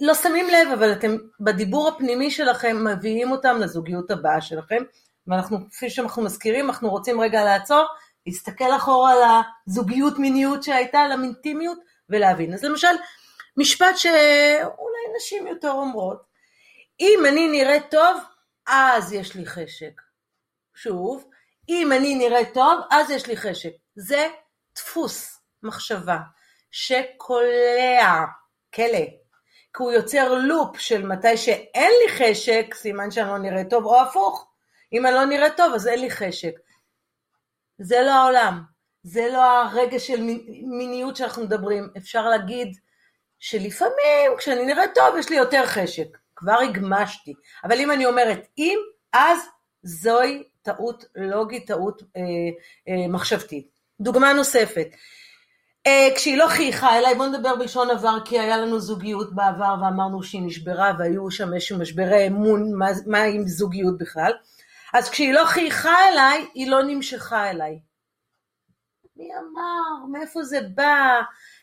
לא 0.00 0.14
שמים 0.14 0.46
לב, 0.48 0.68
אבל 0.72 0.92
אתם 0.92 1.16
בדיבור 1.40 1.88
הפנימי 1.88 2.30
שלכם 2.30 2.84
מביאים 2.84 3.30
אותם 3.32 3.56
לזוגיות 3.60 4.10
הבאה 4.10 4.40
שלכם, 4.40 4.82
ואנחנו, 5.26 5.70
כפי 5.70 5.90
שאנחנו 5.90 6.22
מזכירים, 6.22 6.66
אנחנו 6.66 6.90
רוצים 6.90 7.20
רגע 7.20 7.44
לעצור, 7.44 7.84
להסתכל 8.26 8.76
אחורה 8.76 9.12
על 9.12 9.42
הזוגיות 9.66 10.18
מיניות 10.18 10.62
שהייתה, 10.62 10.98
על 10.98 11.12
המינטימיות, 11.12 11.78
ולהבין. 12.10 12.54
אז 12.54 12.64
למשל, 12.64 12.96
משפט 13.56 13.96
שאולי 13.96 15.16
נשים 15.16 15.46
יותר 15.46 15.70
אומרות, 15.70 16.22
אם 17.00 17.18
אני 17.28 17.48
נראית 17.48 17.90
טוב, 17.90 18.16
אז 18.66 19.12
יש 19.12 19.34
לי 19.34 19.46
חשק. 19.46 20.00
שוב, 20.74 21.24
אם 21.68 21.92
אני 21.92 22.14
נראית 22.14 22.54
טוב, 22.54 22.80
אז 22.90 23.10
יש 23.10 23.26
לי 23.26 23.36
חשק. 23.36 23.70
זה 23.96 24.28
דפוס 24.74 25.40
מחשבה 25.62 26.18
שקולע, 26.70 28.24
כלא, 28.74 29.04
כי 29.76 29.82
הוא 29.82 29.92
יוצר 29.92 30.34
לופ 30.34 30.78
של 30.78 31.06
מתי 31.06 31.36
שאין 31.36 31.92
לי 32.02 32.18
חשק, 32.18 32.74
סימן 32.74 33.10
שאני 33.10 33.28
לא 33.28 33.38
נראית 33.38 33.70
טוב, 33.70 33.84
או 33.84 34.00
הפוך, 34.00 34.48
אם 34.92 35.06
אני 35.06 35.14
לא 35.14 35.24
נראית 35.24 35.56
טוב 35.56 35.74
אז 35.74 35.88
אין 35.88 36.00
לי 36.00 36.10
חשק. 36.10 36.52
זה 37.78 38.00
לא 38.00 38.10
העולם, 38.10 38.62
זה 39.02 39.28
לא 39.32 39.42
הרגע 39.42 39.98
של 39.98 40.20
מיניות 40.62 41.16
שאנחנו 41.16 41.42
מדברים. 41.42 41.90
אפשר 41.96 42.28
להגיד 42.28 42.76
שלפעמים 43.38 44.36
כשאני 44.38 44.66
נראית 44.66 44.90
טוב 44.94 45.16
יש 45.18 45.30
לי 45.30 45.36
יותר 45.36 45.66
חשק, 45.66 46.18
כבר 46.36 46.58
הגמשתי. 46.60 47.34
אבל 47.64 47.80
אם 47.80 47.90
אני 47.90 48.06
אומרת 48.06 48.46
אם, 48.58 48.78
אז 49.12 49.38
זוהי 49.82 50.42
טעות 50.62 51.04
לוגית, 51.16 51.66
טעות 51.66 52.02
אה, 52.16 52.22
אה, 52.88 53.08
מחשבתית. 53.08 53.68
דוגמה 54.00 54.32
נוספת, 54.32 54.88
אה, 55.86 56.08
כשהיא 56.14 56.36
לא 56.36 56.46
חייכה 56.48 56.98
אליי, 56.98 57.14
בואו 57.14 57.28
נדבר 57.28 57.56
בלשון 57.56 57.90
עבר, 57.90 58.18
כי 58.24 58.38
היה 58.38 58.56
לנו 58.56 58.80
זוגיות 58.80 59.34
בעבר 59.34 59.74
ואמרנו 59.82 60.22
שהיא 60.22 60.42
נשברה 60.42 60.92
והיו 60.98 61.30
שם 61.30 61.54
איזשהו 61.54 61.78
משברי 61.78 62.26
אמון, 62.26 62.74
מה, 62.74 62.86
מה 63.06 63.22
עם 63.22 63.46
זוגיות 63.46 63.98
בכלל, 63.98 64.32
אז 64.94 65.10
כשהיא 65.10 65.32
לא 65.32 65.44
חייכה 65.44 66.08
אליי, 66.12 66.46
היא 66.54 66.70
לא 66.70 66.82
נמשכה 66.82 67.50
אליי. 67.50 67.78
מי 69.16 69.28
אמר? 69.34 70.06
מאיפה 70.12 70.42
זה 70.42 70.60
בא? 70.74 71.20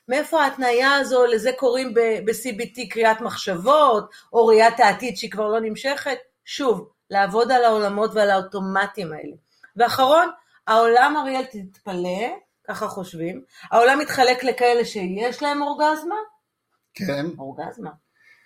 מאיפה 0.07 0.43
ההתניה 0.43 0.95
הזו, 0.95 1.25
לזה 1.25 1.51
קוראים 1.57 1.93
ב-CBT 1.93 2.89
קריאת 2.89 3.22
מחשבות, 3.22 4.10
או 4.34 4.45
ראיית 4.45 4.79
העתיד 4.79 5.17
שהיא 5.17 5.31
כבר 5.31 5.48
לא 5.48 5.60
נמשכת? 5.60 6.17
שוב, 6.45 6.89
לעבוד 7.09 7.51
על 7.51 7.63
העולמות 7.63 8.12
ועל 8.13 8.31
האוטומטים 8.31 9.13
האלה. 9.13 9.35
ואחרון, 9.75 10.29
העולם, 10.67 11.17
אריאל, 11.17 11.45
תתפלא, 11.45 12.27
ככה 12.67 12.88
חושבים, 12.88 13.41
העולם 13.71 14.00
מתחלק 14.00 14.43
לכאלה 14.43 14.85
שיש 14.85 15.43
להם 15.43 15.62
אורגזמה, 15.62 16.15
כן. 16.93 17.25
אורגזמה, 17.39 17.89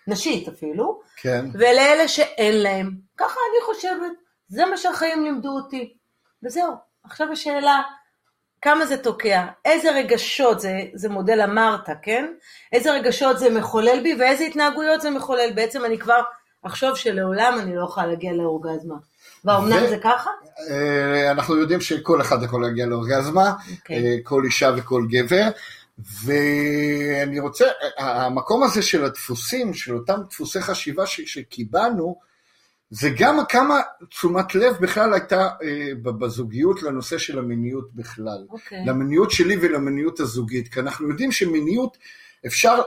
נשית 0.07 0.47
אפילו, 0.47 1.01
כן. 1.15 1.45
ולאלה 1.53 2.07
שאין 2.07 2.61
להם. 2.61 2.91
ככה 3.17 3.39
אני 3.51 3.75
חושבת, 3.75 4.11
זה 4.47 4.65
מה 4.65 4.77
שהחיים 4.77 5.23
לימדו 5.23 5.49
אותי. 5.49 5.93
וזהו, 6.43 6.73
עכשיו 7.03 7.31
השאלה, 7.31 7.81
כמה 8.61 8.85
זה 8.85 8.97
תוקע, 8.97 9.45
איזה 9.65 9.91
רגשות, 9.91 10.59
זה, 10.59 10.73
זה 10.93 11.09
מודל 11.09 11.41
אמרת, 11.41 11.89
כן? 12.01 12.33
איזה 12.71 12.91
רגשות 12.91 13.39
זה 13.39 13.49
מחולל 13.49 14.03
בי 14.03 14.15
ואיזה 14.19 14.43
התנהגויות 14.43 15.01
זה 15.01 15.09
מחולל. 15.09 15.51
בעצם 15.55 15.85
אני 15.85 15.99
כבר 15.99 16.21
אחשוב 16.61 16.95
שלעולם 16.95 17.57
אני 17.61 17.75
לא 17.75 17.81
אוכל 17.81 18.05
להגיע 18.05 18.33
לאורגזמה. 18.33 18.95
והאומנם 19.45 19.87
זה 19.89 19.97
ככה? 19.97 20.29
אה, 20.69 21.31
אנחנו 21.31 21.55
יודעים 21.55 21.81
שכל 21.81 22.21
אחד 22.21 22.43
יכול 22.43 22.61
להגיע 22.61 22.85
לאורגזמה, 22.85 23.51
okay. 23.51 23.71
אוקיי. 23.79 23.97
אה, 23.97 24.17
כל 24.23 24.43
אישה 24.45 24.71
וכל 24.77 25.05
גבר, 25.09 25.47
ואני 26.23 27.39
רוצה, 27.39 27.65
המקום 27.97 28.63
הזה 28.63 28.81
של 28.81 29.05
הדפוסים, 29.05 29.73
של 29.73 29.95
אותם 29.95 30.19
דפוסי 30.29 30.61
חשיבה 30.61 31.05
שקיבלנו, 31.05 32.19
זה 32.89 33.09
גם 33.17 33.37
כמה 33.49 33.79
תשומת 34.09 34.55
לב 34.55 34.75
בכלל 34.81 35.13
הייתה 35.13 35.49
אה, 35.63 35.91
בזוגיות 36.03 36.83
לנושא 36.83 37.17
של 37.17 37.39
המיניות 37.39 37.93
בכלל. 37.93 38.45
Okay. 38.49 38.53
אוקיי. 38.53 38.85
למיניות 38.85 39.31
שלי 39.31 39.57
ולמיניות 39.61 40.19
הזוגית, 40.19 40.73
כי 40.73 40.79
אנחנו 40.79 41.09
יודעים 41.09 41.31
שמיניות 41.31 41.97
אפשר 42.45 42.81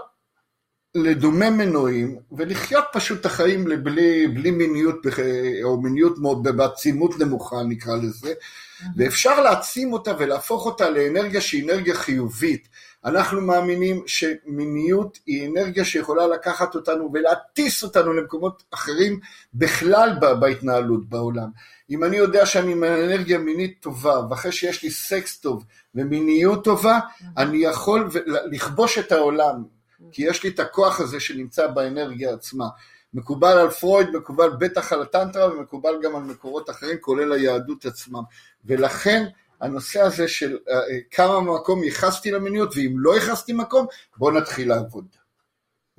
לדומם 0.95 1.59
מנועים 1.59 2.19
ולחיות 2.33 2.85
פשוט 2.93 3.21
את 3.21 3.27
החיים 3.27 3.65
בלי, 3.65 4.29
בלי 4.29 4.51
מיניות 4.51 5.07
או 5.63 5.81
מיניות 5.81 6.19
בעצימות 6.43 7.19
נמוכה 7.19 7.63
נקרא 7.63 7.97
לזה 7.97 8.33
ואפשר 8.97 9.41
להעצים 9.41 9.93
אותה 9.93 10.13
ולהפוך 10.19 10.67
אותה 10.67 10.91
לאנרגיה 10.91 11.41
שהיא 11.41 11.65
אנרגיה 11.65 11.95
חיובית. 11.95 12.69
אנחנו 13.05 13.41
מאמינים 13.41 14.03
שמיניות 14.07 15.19
היא 15.27 15.49
אנרגיה 15.49 15.85
שיכולה 15.85 16.27
לקחת 16.27 16.75
אותנו 16.75 17.11
ולהטיס 17.13 17.83
אותנו 17.83 18.13
למקומות 18.13 18.63
אחרים 18.71 19.21
בכלל 19.55 20.11
בהתנהלות 20.41 21.09
בעולם. 21.09 21.49
אם 21.91 22.05
אני 22.05 22.17
יודע 22.17 22.47
שאני 22.47 22.73
עם 22.73 22.85
אנרגיה 22.85 23.39
מינית 23.39 23.77
טובה, 23.81 24.21
ואחרי 24.31 24.53
שיש 24.53 24.83
לי 24.83 24.91
סקס 24.91 25.39
טוב 25.39 25.65
ומיניות 25.95 26.65
טובה, 26.65 26.99
אני 27.37 27.59
יכול 27.59 28.11
לכבוש 28.51 28.99
את 28.99 29.13
העולם, 29.13 29.63
כי 30.13 30.23
יש 30.23 30.43
לי 30.43 30.51
את 30.51 30.61
הכוח 30.61 31.01
הזה 31.01 31.21
שנמצא 31.21 31.67
באנרגיה 31.67 32.35
עצמה. 32.35 32.69
מקובל 33.15 33.59
על 33.59 33.71
פרויד, 33.71 34.11
מקובל 34.11 34.51
בטח 34.59 34.93
על 34.93 35.03
הטנטרה 35.03 35.53
ומקובל 35.53 35.95
גם 36.03 36.17
על 36.17 36.23
מקורות 36.23 36.71
אחרים, 36.71 36.97
כולל 37.01 37.33
היהדות 37.33 37.87
עצמם. 37.87 38.23
ולכן 38.65 39.25
הנושא 39.61 40.01
הזה 40.01 40.29
של 40.29 40.59
uh, 40.69 40.73
כמה 41.11 41.41
מקום 41.41 41.85
ייחסתי 41.85 42.31
למיניות, 42.31 42.77
ואם 42.77 42.95
לא 42.97 43.15
ייחסתי 43.15 43.53
מקום, 43.53 43.87
בואו 44.17 44.31
נתחיל 44.35 44.69
לעבוד. 44.69 45.07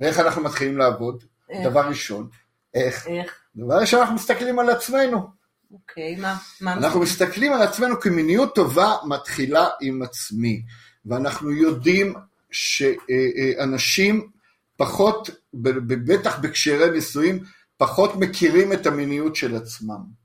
ואיך 0.00 0.18
אנחנו 0.18 0.42
מתחילים 0.42 0.78
לעבוד? 0.78 1.24
איך? 1.50 1.68
דבר 1.70 1.88
ראשון, 1.88 2.28
איך? 2.74 3.06
איך? 3.06 3.34
דבר 3.56 3.74
ראשון, 3.74 4.00
אנחנו 4.00 4.14
מסתכלים 4.14 4.58
על 4.58 4.70
עצמנו. 4.70 5.28
אוקיי, 5.72 6.16
מה? 6.16 6.36
מה 6.60 6.72
אנחנו 6.72 7.00
מסתכלים 7.00 7.52
על 7.52 7.62
עצמנו 7.62 8.00
כמיניות 8.00 8.54
טובה 8.54 8.96
מתחילה 9.04 9.68
עם 9.80 10.02
עצמי, 10.02 10.62
ואנחנו 11.06 11.50
יודעים 11.50 12.14
שאנשים 12.54 14.30
פחות, 14.76 15.30
בטח 15.54 16.38
בקשרי 16.38 16.90
נישואים, 16.90 17.44
פחות 17.76 18.16
מכירים 18.16 18.72
את 18.72 18.86
המיניות 18.86 19.36
של 19.36 19.56
עצמם. 19.56 20.24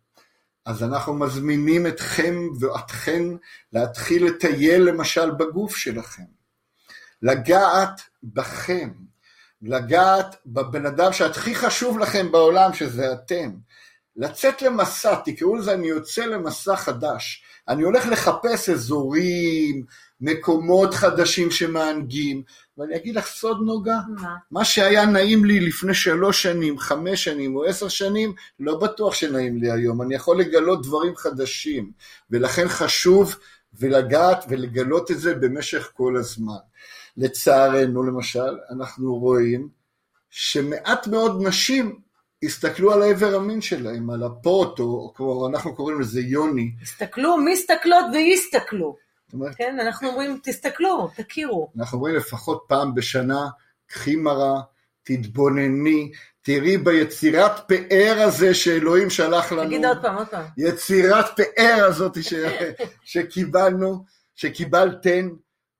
אז 0.65 0.83
אנחנו 0.83 1.13
מזמינים 1.13 1.87
אתכם 1.87 2.35
ואתכן 2.59 3.23
להתחיל 3.73 4.25
לטייל 4.25 4.81
למשל 4.81 5.31
בגוף 5.31 5.75
שלכם, 5.75 6.23
לגעת 7.21 8.01
בכם, 8.23 8.89
לגעת 9.61 10.35
בבן 10.45 10.85
אדם 10.85 11.13
שהכי 11.13 11.55
חשוב 11.55 11.99
לכם 11.99 12.31
בעולם, 12.31 12.73
שזה 12.73 13.13
אתם. 13.13 13.51
לצאת 14.15 14.61
למסע, 14.61 15.15
תקראו 15.25 15.55
לזה 15.55 15.73
אני 15.73 15.87
יוצא 15.87 16.25
למסע 16.25 16.75
חדש. 16.75 17.43
אני 17.67 17.83
הולך 17.83 18.05
לחפש 18.07 18.69
אזורים, 18.69 19.85
מקומות 20.21 20.93
חדשים 20.93 21.51
שמענגים, 21.51 22.43
ואני 22.77 22.95
אגיד 22.95 23.15
לך 23.15 23.27
סוד 23.27 23.57
נוגה, 23.65 23.97
מה? 24.07 24.35
מה 24.51 24.65
שהיה 24.65 25.05
נעים 25.05 25.45
לי 25.45 25.59
לפני 25.59 25.93
שלוש 25.93 26.43
שנים, 26.43 26.79
חמש 26.79 27.23
שנים 27.23 27.55
או 27.55 27.65
עשר 27.65 27.87
שנים, 27.87 28.33
לא 28.59 28.79
בטוח 28.79 29.13
שנעים 29.13 29.57
לי 29.57 29.71
היום, 29.71 30.01
אני 30.01 30.15
יכול 30.15 30.39
לגלות 30.39 30.85
דברים 30.85 31.15
חדשים, 31.15 31.91
ולכן 32.31 32.67
חשוב 32.67 33.35
ולגעת 33.73 34.45
ולגלות 34.49 35.11
את 35.11 35.19
זה 35.19 35.35
במשך 35.35 35.89
כל 35.93 36.17
הזמן. 36.17 36.53
לצערנו 37.17 38.03
למשל, 38.03 38.57
אנחנו 38.69 39.15
רואים 39.15 39.69
שמעט 40.29 41.07
מאוד 41.07 41.47
נשים 41.47 41.99
הסתכלו 42.43 42.93
על 42.93 43.01
העבר 43.01 43.35
המין 43.35 43.61
שלהם, 43.61 44.09
על 44.09 44.23
הפוט, 44.23 44.79
או 44.79 45.13
כמו 45.15 45.47
אנחנו 45.47 45.75
קוראים 45.75 46.01
לזה 46.01 46.21
יוני. 46.21 46.71
הסתכלו, 46.81 47.37
מסתכלות 47.37 48.05
והסתכלו. 48.13 49.08
אומרת, 49.33 49.55
כן, 49.55 49.77
אנחנו 49.81 50.07
אומרים, 50.09 50.39
תסתכלו, 50.43 51.09
תכירו. 51.15 51.71
אנחנו 51.77 51.97
אומרים 51.97 52.15
לפחות 52.15 52.65
פעם 52.67 52.95
בשנה, 52.95 53.47
קחי 53.87 54.15
מראה, 54.15 54.61
תתבונני, 55.03 56.11
תראי 56.41 56.77
ביצירת 56.77 57.67
פאר 57.67 58.21
הזה 58.21 58.53
שאלוהים 58.53 59.09
שלח 59.09 59.51
לנו. 59.51 59.65
תגיד 59.65 59.85
עוד 59.85 60.01
פעם, 60.01 60.15
עוד 60.15 60.27
פעם. 60.27 60.45
יצירת 60.57 61.25
פאר 61.35 61.85
הזאת 61.85 62.23
ש... 62.23 62.33
שקיבלנו, 63.11 64.03
שקיבלתן, 64.35 65.29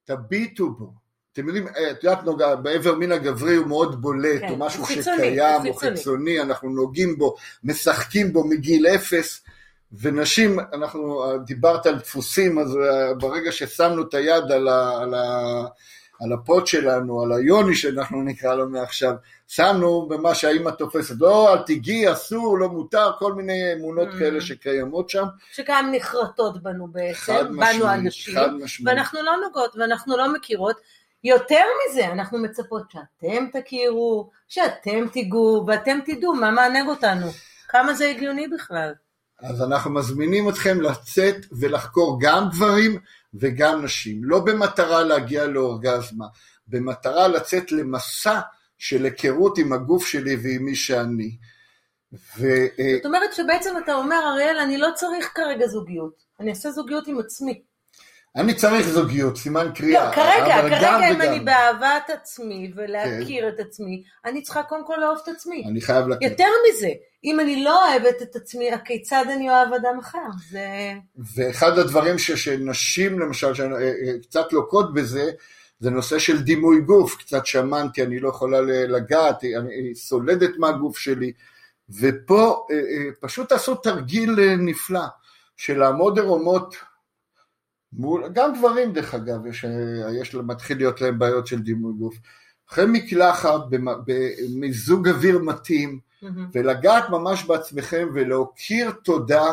תביטו 0.06 0.70
בו. 0.70 0.94
אתם 1.34 1.48
יודעים, 1.48 1.68
את 1.68 2.04
יודעת 2.04 2.24
נוגע, 2.24 2.56
בעבר 2.56 2.96
מין 2.96 3.12
הגברי 3.12 3.56
הוא 3.56 3.68
מאוד 3.68 4.02
בולט, 4.02 4.42
כן, 4.42 4.50
או 4.50 4.58
משהו 4.58 4.86
חיצוני, 4.86 5.18
שקיים, 5.18 5.68
או 5.68 5.74
חיצוני, 5.74 6.42
אנחנו 6.42 6.70
נוגעים 6.70 7.18
בו, 7.18 7.36
משחקים 7.64 8.34
בו 8.34 8.44
מגיל 8.44 8.88
אפס. 8.88 9.44
ונשים, 9.94 10.60
אנחנו, 10.74 11.24
דיברת 11.46 11.86
על 11.86 11.96
דפוסים, 11.96 12.60
אז 12.60 12.78
אה, 12.78 13.14
ברגע 13.14 13.52
ששמנו 13.52 14.02
את 14.02 14.14
היד 14.14 14.52
על, 14.52 14.68
ה, 14.68 14.98
על, 15.02 15.14
ה, 15.14 15.64
על 16.22 16.34
הפוט 16.34 16.68
שלנו, 16.68 17.24
על 17.24 17.32
היוני 17.32 17.76
שאנחנו 17.76 18.22
נקרא 18.22 18.56
לו 18.56 18.70
מעכשיו, 18.70 19.14
שמנו 19.48 20.08
במה 20.10 20.36
שהאימא 20.36 20.70
תופסת, 20.70 21.16
לא, 21.20 21.54
אל 21.54 21.58
תיגעי, 21.58 22.12
אסור, 22.12 22.60
לא 22.60 22.70
מותר, 22.70 23.12
כל 23.20 23.34
מיני 23.34 23.74
אמונות 23.74 24.08
mm. 24.08 24.20
כאלה 24.20 24.42
שקיימות 24.42 25.10
שם. 25.10 25.26
שגם 25.52 25.90
נחרטות 25.92 26.64
בנו 26.64 26.88
בעצם, 26.88 27.58
בנו 27.58 27.88
הנשים, 27.88 28.36
ואנחנו 28.86 29.22
לא 29.22 29.32
נוגעות 29.46 29.76
ואנחנו 29.76 30.18
לא 30.18 30.34
מכירות. 30.34 30.76
יותר 31.24 31.64
מזה, 31.90 32.08
אנחנו 32.08 32.38
מצפות 32.38 32.84
שאתם 32.92 33.46
תכירו, 33.54 34.30
שאתם 34.48 35.08
תיגעו, 35.08 35.66
ואתם 35.68 36.00
תדעו 36.06 36.34
מה 36.34 36.52
מענג 36.52 36.88
אותנו. 36.88 37.28
כמה 37.68 37.94
זה 37.94 38.06
הגיוני 38.06 38.48
בכלל. 38.48 38.94
אז 39.42 39.62
אנחנו 39.62 39.92
מזמינים 39.92 40.50
אתכם 40.50 40.82
לצאת 40.82 41.36
ולחקור 41.52 42.20
גם 42.22 42.50
גברים 42.50 43.00
וגם 43.34 43.84
נשים, 43.84 44.24
לא 44.24 44.40
במטרה 44.40 45.04
להגיע 45.04 45.46
לאורגזמה, 45.46 46.26
במטרה 46.68 47.28
לצאת 47.28 47.72
למסע 47.72 48.40
של 48.78 49.06
היכרות 49.06 49.58
עם 49.58 49.74
הגוף 49.74 50.08
שלי 50.08 50.36
ועם 50.36 50.66
מי 50.66 50.76
שאני. 50.76 51.38
ו... 52.14 52.46
אה, 52.80 52.94
זאת 52.96 53.06
אומרת 53.06 53.34
שבעצם 53.34 53.74
אתה 53.84 53.94
אומר, 53.94 54.20
אריאל, 54.34 54.58
אני 54.58 54.78
לא 54.78 54.88
צריך 54.96 55.32
כרגע 55.36 55.68
זוגיות, 55.68 56.24
אני 56.40 56.50
אעשה 56.50 56.72
זוגיות 56.72 57.08
עם 57.08 57.20
עצמי. 57.20 57.62
אני 58.36 58.54
צריך 58.54 58.88
זוגיות, 58.88 59.38
סימן 59.38 59.72
קריאה. 59.76 60.06
לא, 60.06 60.16
כרגע, 60.16 60.62
כרגע 60.62 61.10
אם 61.10 61.16
וגם. 61.16 61.22
אני 61.22 61.40
באהבת 61.40 62.10
עצמי 62.10 62.72
ולהכיר 62.76 63.44
כן. 63.44 63.48
את 63.48 63.60
עצמי, 63.60 64.04
אני 64.26 64.42
צריכה 64.42 64.64
קודם 64.64 64.86
כל 64.86 64.94
לאהוב 65.00 65.18
את 65.24 65.28
עצמי. 65.28 65.64
אני 65.68 65.82
חייב 65.82 66.08
להכיר. 66.08 66.30
יותר 66.30 66.48
מזה, 66.70 66.90
אם 67.24 67.40
אני 67.40 67.64
לא 67.64 67.88
אוהבת 67.88 68.22
את 68.22 68.36
עצמי, 68.36 68.72
הכיצד 68.72 69.26
אני 69.36 69.50
אוהב 69.50 69.74
אדם 69.74 70.00
אחר? 70.00 70.28
זה... 70.50 70.94
ואחד 71.36 71.80
הדברים 71.80 72.18
ש, 72.18 72.32
שנשים 72.32 73.20
למשל, 73.20 73.54
שקצת 73.54 74.54
לוקות 74.54 74.94
בזה, 74.94 75.32
זה 75.80 75.90
נושא 75.90 76.20
של 76.20 76.42
דימוי 76.42 76.82
גוף, 76.82 77.16
קצת 77.16 77.46
שמנתי, 77.46 78.04
אני 78.04 78.20
לא 78.20 78.30
יכולה 78.30 78.62
לגעת, 78.62 79.44
אני 79.44 79.96
סולדת 79.96 80.52
מהגוף 80.58 80.98
שלי, 80.98 81.32
ופה 82.00 82.68
אה, 82.72 82.76
אה, 82.76 83.10
פשוט 83.20 83.52
עשו 83.52 83.76
תרגיל 83.76 84.40
אה, 84.40 84.56
נפלא, 84.56 85.06
של 85.58 85.80
לעמוד 85.80 86.20
ערומות 86.20 86.76
מול, 87.94 88.30
גם 88.34 88.54
גברים 88.56 88.94
דרך 88.94 89.14
אגב, 89.14 89.46
יש, 89.46 89.66
יש 90.22 90.36
מתחיל 90.36 90.78
להיות 90.78 91.02
להם 91.02 91.20
בעיות 91.20 91.48
של 91.48 91.60
דימוי 91.60 91.94
גוף. 91.94 92.16
אחרי 92.70 92.86
מקלחת, 92.88 93.60
במיזוג 94.06 95.08
אוויר 95.08 95.40
מתאים, 95.40 96.00
mm-hmm. 96.00 96.28
ולגעת 96.54 97.10
ממש 97.10 97.44
בעצמכם 97.44 98.08
ולהכיר 98.14 98.92
תודה 98.92 99.52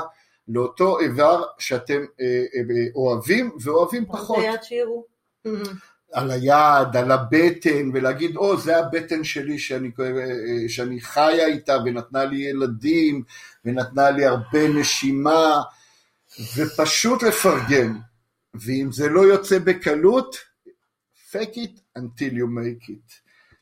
לאותו 0.48 1.00
איבר 1.00 1.42
שאתם 1.58 2.04
אה, 2.20 2.26
אה, 2.26 2.86
אוהבים 2.94 3.50
ואוהבים 3.60 4.06
פחות. 4.06 4.38
על 4.38 4.44
היד 4.44 4.62
שיראו. 4.62 5.04
על 6.12 6.30
היד, 6.30 6.96
על 6.96 7.12
הבטן, 7.12 7.90
ולהגיד, 7.94 8.36
או, 8.36 8.54
oh, 8.54 8.56
זה 8.56 8.76
הבטן 8.76 9.24
שלי 9.24 9.58
שאני, 9.58 9.90
אה, 10.00 10.68
שאני 10.68 11.00
חיה 11.00 11.46
איתה, 11.46 11.76
ונתנה 11.84 12.24
לי 12.24 12.36
ילדים, 12.36 13.22
ונתנה 13.64 14.10
לי 14.10 14.24
הרבה 14.24 14.68
נשימה, 14.68 15.60
ופשוט 16.56 17.22
לפרגן. 17.22 17.92
ואם 18.60 18.92
זה 18.92 19.08
לא 19.08 19.20
יוצא 19.20 19.58
בקלות, 19.58 20.36
fake 21.30 21.54
it 21.54 21.98
until 21.98 22.32
you 22.32 22.46
make 22.46 22.88
it. 22.88 23.12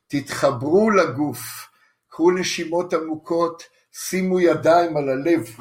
תתחברו 0.06 0.90
לגוף, 0.90 1.68
קחו 2.08 2.30
נשימות 2.30 2.94
עמוקות, 2.94 3.62
שימו 3.92 4.40
ידיים 4.40 4.96
על 4.96 5.08
הלב, 5.08 5.56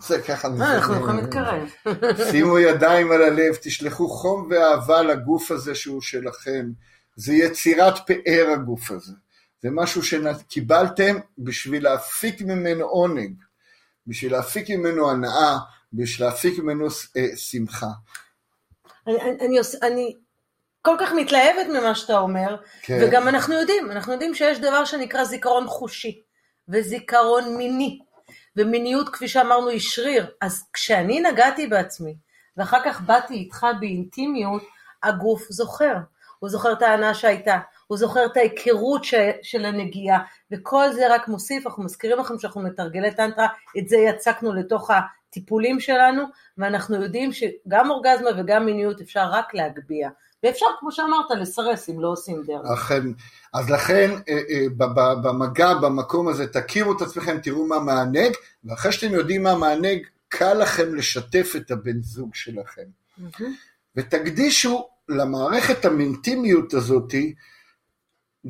זה 0.00 0.22
ככה 0.22 0.48
נזה. 0.48 0.64
אנחנו 0.64 0.94
יכולים 0.94 1.16
להתקרב. 1.16 1.68
שימו 2.30 2.58
ידיים 2.58 3.12
על 3.12 3.22
הלב, 3.22 3.54
תשלחו 3.62 4.08
חום 4.08 4.48
ואהבה 4.50 5.02
לגוף 5.02 5.50
הזה 5.50 5.74
שהוא 5.74 6.02
שלכם. 6.02 6.70
זה 7.16 7.34
יצירת 7.34 7.94
פאר 8.06 8.50
הגוף 8.52 8.90
הזה. 8.90 9.12
זה 9.62 9.68
משהו 9.72 10.02
שקיבלתם 10.02 11.16
בשביל 11.38 11.84
להפיק 11.84 12.42
ממנו 12.42 12.84
עונג, 12.84 13.34
בשביל 14.06 14.32
להפיק 14.32 14.70
ממנו 14.70 15.10
הנאה, 15.10 15.58
בשביל 15.92 16.26
להפיק 16.26 16.58
ממנו 16.58 16.86
אה, 17.16 17.36
שמחה. 17.36 17.90
אני, 19.06 19.16
אני, 19.40 19.58
אני 19.82 20.14
כל 20.82 20.96
כך 21.00 21.12
מתלהבת 21.12 21.66
ממה 21.68 21.94
שאתה 21.94 22.18
אומר, 22.18 22.56
כן. 22.82 22.98
וגם 23.02 23.28
אנחנו 23.28 23.54
יודעים, 23.54 23.90
אנחנו 23.90 24.12
יודעים 24.12 24.34
שיש 24.34 24.58
דבר 24.58 24.84
שנקרא 24.84 25.24
זיכרון 25.24 25.66
חושי, 25.66 26.22
וזיכרון 26.68 27.56
מיני, 27.56 27.98
ומיניות 28.56 29.08
כפי 29.08 29.28
שאמרנו 29.28 29.68
היא 29.68 29.80
שריר, 29.80 30.26
אז 30.40 30.64
כשאני 30.72 31.20
נגעתי 31.20 31.66
בעצמי, 31.66 32.16
ואחר 32.56 32.78
כך 32.84 33.00
באתי 33.00 33.34
איתך 33.34 33.66
באינטימיות, 33.80 34.62
הגוף 35.02 35.46
זוכר, 35.50 35.94
הוא 36.38 36.50
זוכר 36.50 36.72
את 36.72 36.82
ההנאה 36.82 37.14
שהייתה, 37.14 37.58
הוא 37.86 37.98
זוכר 37.98 38.26
את 38.26 38.36
ההיכרות 38.36 39.04
ש... 39.04 39.14
של 39.42 39.64
הנגיעה, 39.64 40.18
וכל 40.52 40.92
זה 40.92 41.14
רק 41.14 41.28
מוסיף, 41.28 41.66
אנחנו 41.66 41.84
מזכירים 41.84 42.18
לכם 42.18 42.38
שאנחנו 42.38 42.60
מתרגלי 42.62 43.14
טנטרה, 43.14 43.46
את 43.78 43.88
זה 43.88 43.96
יצקנו 43.96 44.54
לתוך 44.54 44.90
הטיפולים 44.90 45.80
שלנו, 45.80 46.22
ואנחנו 46.58 47.02
יודעים 47.02 47.30
שגם 47.32 47.90
אורגזמה 47.90 48.30
וגם 48.38 48.66
מיניות 48.66 49.00
אפשר 49.00 49.28
רק 49.30 49.54
להגביה, 49.54 50.10
ואפשר, 50.42 50.66
כמו 50.80 50.92
שאמרת, 50.92 51.30
לסרס 51.40 51.88
אם 51.88 52.00
לא 52.00 52.08
עושים 52.08 52.42
דרך. 52.46 52.70
אכן, 52.70 53.02
אז 53.54 53.70
לכן 53.70 54.10
אה, 54.28 54.38
אה, 54.50 54.66
במגע, 55.22 55.74
במקום 55.74 56.28
הזה, 56.28 56.46
תכירו 56.46 56.92
את 56.96 57.00
עצמכם, 57.00 57.38
תראו 57.42 57.66
מה 57.66 57.78
מענג, 57.78 58.32
ואחרי 58.64 58.92
שאתם 58.92 59.14
יודעים 59.14 59.42
מה 59.42 59.54
מענג, 59.54 60.06
קל 60.28 60.54
לכם 60.54 60.94
לשתף 60.94 61.52
את 61.56 61.70
הבן 61.70 62.02
זוג 62.02 62.34
שלכם. 62.34 62.82
ותקדישו 63.96 64.88
למערכת 65.08 65.84
המינטימיות 65.84 66.74
הזאתי 66.74 67.34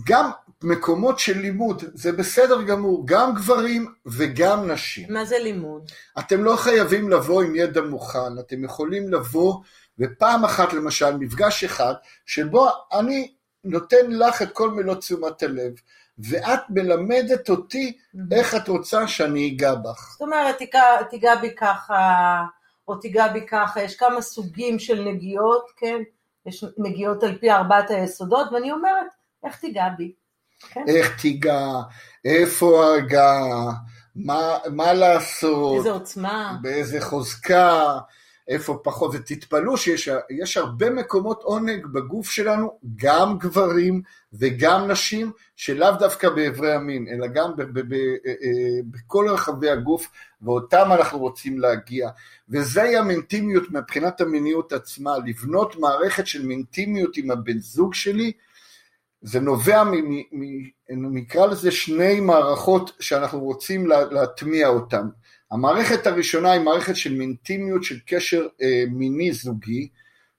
גם 0.07 0.31
מקומות 0.65 1.19
של 1.19 1.39
לימוד, 1.39 1.85
זה 1.95 2.13
בסדר 2.13 2.63
גמור, 2.63 3.03
גם 3.07 3.35
גברים 3.35 3.95
וגם 4.07 4.71
נשים. 4.71 5.13
מה 5.13 5.25
זה 5.25 5.39
לימוד? 5.39 5.91
אתם 6.19 6.45
לא 6.45 6.57
חייבים 6.57 7.11
לבוא 7.11 7.43
עם 7.43 7.57
ידע 7.57 7.81
מוכן, 7.81 8.39
אתם 8.41 8.65
יכולים 8.65 9.13
לבוא 9.13 9.55
ופעם 9.99 10.45
אחת 10.45 10.73
למשל, 10.73 11.17
מפגש 11.17 11.65
אחד, 11.65 11.95
שבו 12.27 12.69
אני 12.93 13.35
נותן 13.65 14.11
לך 14.11 14.43
את 14.43 14.53
כל 14.53 14.71
מילות 14.71 14.99
תשומת 14.99 15.43
הלב, 15.43 15.73
ואת 16.19 16.61
מלמדת 16.71 17.51
אותי 17.51 17.99
איך 18.33 18.55
את 18.55 18.69
רוצה 18.69 19.09
שאני 19.09 19.49
אגע 19.49 19.75
בך. 19.75 20.13
זאת 20.13 20.21
אומרת, 20.21 20.59
תיגע, 20.59 21.03
תיגע 21.11 21.37
בי 21.37 21.55
ככה, 21.55 22.43
או 22.89 22.97
תיגע 22.97 23.29
בי 23.29 23.47
ככה, 23.47 23.83
יש 23.83 23.97
כמה 23.97 24.23
סוגים 24.23 24.79
של 24.79 25.05
נגיעות, 25.05 25.71
כן? 25.77 26.03
יש 26.47 26.65
נגיעות 26.79 27.23
על 27.23 27.39
פי 27.39 27.51
ארבעת 27.51 27.91
היסודות, 27.91 28.53
ואני 28.53 28.73
אומרת, 28.73 29.07
איך 29.45 29.61
תיגע 29.61 29.89
בי? 29.97 30.13
כן? 30.61 30.85
איך 30.89 31.21
תיגע, 31.21 31.69
איפה 32.25 32.85
ההגעה, 32.85 33.73
מה, 34.17 34.59
מה 34.73 34.93
לעשות, 34.93 35.77
איזה 35.79 35.91
עוצמה. 35.91 36.59
באיזה 36.63 37.01
חוזקה, 37.01 37.99
איפה 38.49 38.81
פחות, 38.85 39.11
ותתפלאו 39.15 39.77
שיש 39.77 40.09
יש 40.31 40.57
הרבה 40.57 40.91
מקומות 40.91 41.43
עונג 41.43 41.87
בגוף 41.87 42.31
שלנו, 42.31 42.79
גם 42.97 43.39
גברים 43.39 44.03
וגם 44.33 44.91
נשים, 44.91 45.33
שלאו 45.57 45.93
דווקא 45.99 46.29
באיברי 46.31 46.73
המין, 46.73 47.07
אלא 47.11 47.27
גם 47.27 47.57
ב- 47.57 47.63
ב- 47.63 47.95
ב- 47.95 48.17
אה, 48.27 48.33
אה, 48.43 48.81
בכל 48.91 49.29
רחבי 49.29 49.71
הגוף, 49.71 50.11
ואותם 50.43 50.89
אנחנו 50.93 51.19
רוצים 51.19 51.59
להגיע. 51.59 52.11
וזוהי 52.49 52.97
המינטימיות 52.97 53.71
מבחינת 53.71 54.21
המיניות 54.21 54.73
עצמה, 54.73 55.13
לבנות 55.27 55.77
מערכת 55.77 56.27
של 56.27 56.47
מינטימיות 56.47 57.17
עם 57.17 57.31
הבן 57.31 57.59
זוג 57.59 57.95
שלי, 57.95 58.33
זה 59.23 59.41
נובע, 59.41 59.85
מ- 59.85 59.91
מ- 59.91 60.23
מ- 60.33 61.17
נקרא 61.17 61.47
לזה 61.47 61.71
שני 61.71 62.21
מערכות 62.21 62.93
שאנחנו 63.01 63.41
רוצים 63.41 63.87
לה- 63.87 64.05
להטמיע 64.05 64.69
אותן. 64.69 65.07
המערכת 65.51 66.07
הראשונה 66.07 66.53
היא 66.53 66.61
מערכת 66.61 66.97
של 66.97 67.15
מינטימיות 67.15 67.85
של 67.85 67.99
קשר 68.07 68.47
אה, 68.63 68.85
מיני 68.91 69.33
זוגי, 69.33 69.89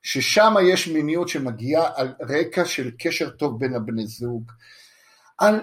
ששם 0.02 0.54
יש 0.64 0.88
מיניות 0.88 1.28
שמגיעה 1.28 1.90
על 1.96 2.14
רקע 2.22 2.66
של 2.66 2.92
קשר 3.00 3.30
טוב 3.30 3.60
בין 3.60 3.76
הבני 3.76 4.08
זוג, 4.08 4.52
על 5.38 5.60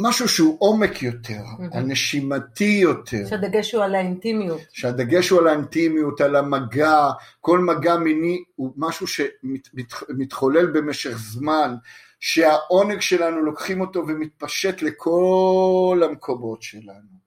משהו 0.00 0.28
שהוא 0.28 0.56
עומק 0.60 1.02
יותר, 1.02 1.40
על 1.72 1.82
נשימתי 1.82 2.78
יותר, 2.82 3.26
שהדגש 3.28 3.72
הוא 3.72 3.84
על 3.84 3.94
האינטימיות. 3.94 4.60
שהדגש 4.72 5.28
הוא 5.28 5.40
על 5.40 5.48
האינטימיות, 5.48 6.20
על 6.20 6.36
המגע, 6.36 7.08
כל 7.40 7.58
מגע 7.58 7.96
מיני 7.96 8.42
הוא 8.56 8.72
משהו 8.76 9.06
שמתחולל 9.06 10.66
במשך 10.66 11.10
זמן, 11.18 11.74
שהעונג 12.20 13.00
שלנו 13.00 13.42
לוקחים 13.42 13.80
אותו 13.80 14.04
ומתפשט 14.08 14.82
לכל 14.82 16.02
המקומות 16.04 16.62
שלנו. 16.62 17.18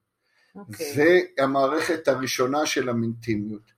אוקיי. 0.56 0.94
זה 0.94 1.20
המערכת 1.38 2.08
הראשונה 2.08 2.66
של 2.66 2.90
המינטימיות. 2.90 3.72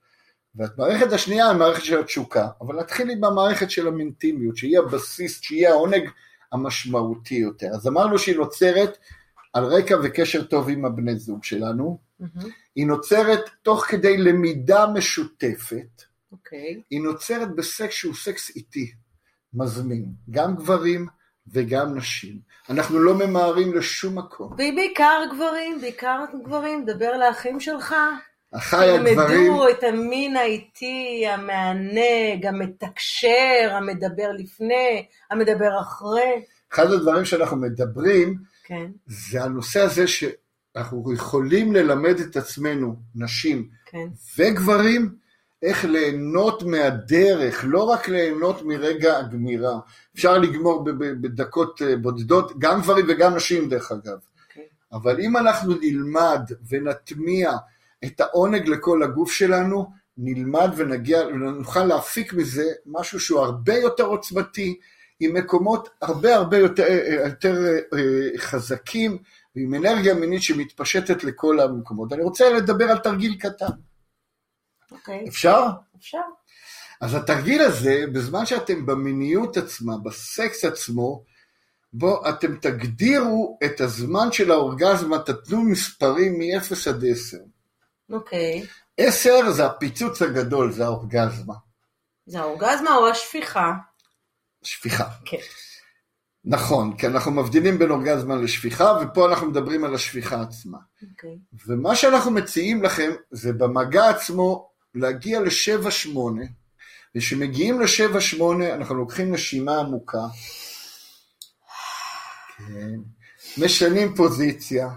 והמערכת 0.55 1.13
השנייה 1.13 1.45
היא 1.45 1.53
המערכת 1.53 1.83
של 1.83 1.99
התשוקה, 1.99 2.47
אבל 2.61 2.79
נתחיל 2.79 3.09
עם 3.09 3.23
המערכת 3.23 3.71
של 3.71 3.87
המינטימיות, 3.87 4.57
שהיא 4.57 4.79
הבסיס, 4.79 5.41
שהיא 5.41 5.67
העונג 5.67 6.09
המשמעותי 6.51 7.35
יותר. 7.35 7.67
אז 7.67 7.87
אמרנו 7.87 8.19
שהיא 8.19 8.35
נוצרת 8.35 8.97
על 9.53 9.63
רקע 9.63 9.95
וקשר 10.03 10.43
טוב 10.43 10.69
עם 10.69 10.85
הבני 10.85 11.15
זוג 11.15 11.43
שלנו, 11.43 11.99
מהמם. 12.19 12.49
היא 12.75 12.87
נוצרת 12.87 13.49
תוך 13.61 13.85
כדי 13.85 14.17
למידה 14.17 14.85
משותפת, 14.93 16.03
אוקיי. 16.31 16.81
היא 16.89 17.01
נוצרת 17.01 17.55
בסקס 17.55 17.93
שהוא 17.93 18.15
סקס 18.15 18.55
איטי, 18.55 18.93
מזמין, 19.53 20.05
גם 20.29 20.55
גברים 20.55 21.07
וגם 21.47 21.95
נשים. 21.95 22.39
אנחנו 22.69 22.99
לא 22.99 23.13
ממהרים 23.15 23.73
לשום 23.73 24.17
מקום. 24.17 24.53
והיא 24.57 24.73
בעיקר 24.75 25.21
גברים, 25.35 25.81
בעיקר 25.81 26.19
גברים, 26.43 26.85
דבר 26.85 27.17
לאחים 27.17 27.59
שלך. 27.59 27.95
אחיי 28.55 28.89
הגברים, 28.89 29.27
תלמדו 29.27 29.69
את 29.69 29.83
המין 29.83 30.37
האיטי, 30.37 31.23
המענג, 31.27 32.45
המתקשר, 32.45 33.69
המדבר 33.71 34.31
לפני, 34.37 35.05
המדבר 35.31 35.79
אחרי. 35.81 36.43
אחד 36.73 36.91
הדברים 36.91 37.25
שאנחנו 37.25 37.57
מדברים, 37.57 38.37
כן, 38.63 38.91
זה 39.07 39.43
הנושא 39.43 39.79
הזה 39.81 40.05
שאנחנו 40.07 41.13
יכולים 41.13 41.73
ללמד 41.73 42.19
את 42.19 42.35
עצמנו, 42.35 42.95
נשים 43.15 43.69
כן. 43.85 44.07
וגברים, 44.37 45.15
איך 45.63 45.85
ליהנות 45.85 46.63
מהדרך, 46.63 47.65
לא 47.67 47.83
רק 47.83 48.09
ליהנות 48.09 48.61
מרגע 48.61 49.17
הגמירה. 49.17 49.79
אפשר 50.15 50.37
לגמור 50.37 50.83
בדקות 50.97 51.81
אה, 51.81 51.95
בודדות, 51.97 52.59
גם 52.59 52.81
גברים 52.81 53.05
וגם 53.09 53.35
נשים 53.35 53.69
דרך 53.69 53.91
אגב. 53.91 54.17
אוקיי. 54.47 54.63
אבל 54.93 55.19
אם 55.19 55.37
אנחנו 55.37 55.73
נלמד 55.81 56.41
ונטמיע 56.69 57.51
את 58.05 58.21
העונג 58.21 58.67
לכל 58.67 59.03
הגוף 59.03 59.31
שלנו, 59.31 59.91
נלמד 60.17 60.71
ונגיע, 60.75 61.19
ונוכל 61.27 61.85
להפיק 61.85 62.33
מזה 62.33 62.71
משהו 62.85 63.19
שהוא 63.19 63.39
הרבה 63.39 63.73
יותר 63.73 64.03
עוצמתי, 64.03 64.79
עם 65.19 65.33
מקומות 65.33 65.89
הרבה 66.01 66.35
הרבה 66.35 66.57
יותר, 66.57 66.83
יותר 67.25 67.65
אה, 67.93 68.37
חזקים, 68.37 69.17
ועם 69.55 69.75
אנרגיה 69.75 70.13
מינית 70.13 70.43
שמתפשטת 70.43 71.23
לכל 71.23 71.59
המקומות. 71.59 72.13
אני 72.13 72.23
רוצה 72.23 72.49
לדבר 72.49 72.85
על 72.85 72.97
תרגיל 72.97 73.35
קטן. 73.39 73.65
אוקיי, 74.93 75.25
אפשר? 75.27 75.65
אפשר. 75.97 76.21
אז 77.01 77.15
התרגיל 77.15 77.61
הזה, 77.61 78.03
בזמן 78.13 78.45
שאתם 78.45 78.85
במיניות 78.85 79.57
עצמה, 79.57 79.93
בסקס 80.03 80.65
עצמו, 80.65 81.23
בו 81.93 82.29
אתם 82.29 82.55
תגדירו 82.57 83.59
את 83.65 83.81
הזמן 83.81 84.31
של 84.31 84.51
האורגזמה, 84.51 85.19
תתנו 85.19 85.63
מספרים 85.63 86.39
מ-0 86.39 86.89
עד 86.89 87.03
10. 87.11 87.37
אוקיי. 88.11 88.65
10 88.97 89.51
זה 89.51 89.65
הפיצוץ 89.65 90.21
הגדול, 90.21 90.71
זה 90.71 90.85
האורגזמה. 90.85 91.53
זה 92.25 92.39
האורגזמה 92.39 92.95
או 92.95 93.07
השפיכה? 93.07 93.73
שפיכה. 94.63 95.09
כן. 95.25 95.37
נכון, 96.45 96.97
כי 96.97 97.07
אנחנו 97.07 97.31
מבדילים 97.31 97.79
בין 97.79 97.91
אורגזמה 97.91 98.35
לשפיכה, 98.35 98.97
ופה 99.01 99.29
אנחנו 99.29 99.47
מדברים 99.47 99.83
על 99.83 99.95
השפיכה 99.95 100.41
עצמה. 100.41 100.77
אוקיי. 101.11 101.37
ומה 101.67 101.95
שאנחנו 101.95 102.31
מציעים 102.31 102.83
לכם, 102.83 103.11
זה 103.31 103.53
במגע 103.53 104.09
עצמו 104.09 104.72
להגיע 104.95 105.39
ל-7-8, 105.39 106.17
וכשמגיעים 107.15 107.81
ל-7-8 107.81 108.43
אנחנו 108.73 108.95
לוקחים 108.95 109.33
נשימה 109.33 109.79
עמוקה, 109.79 110.25
כן, 112.57 112.99
משנים 113.57 114.15
פוזיציה, 114.15 114.89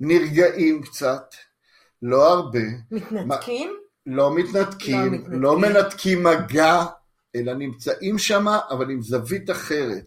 נרגעים 0.00 0.82
קצת, 0.82 1.34
לא 2.02 2.28
הרבה, 2.28 2.58
מתנתקים? 2.90 3.76
לא 4.06 4.34
מתנתקים, 4.34 4.96
לא 4.96 5.10
מתנתקים. 5.10 5.40
לא 5.40 5.58
מנתקים 5.58 6.22
מגע, 6.22 6.84
אלא 7.36 7.54
נמצאים 7.54 8.18
שם, 8.18 8.46
אבל 8.70 8.90
עם 8.90 9.02
זווית 9.02 9.50
אחרת. 9.50 10.04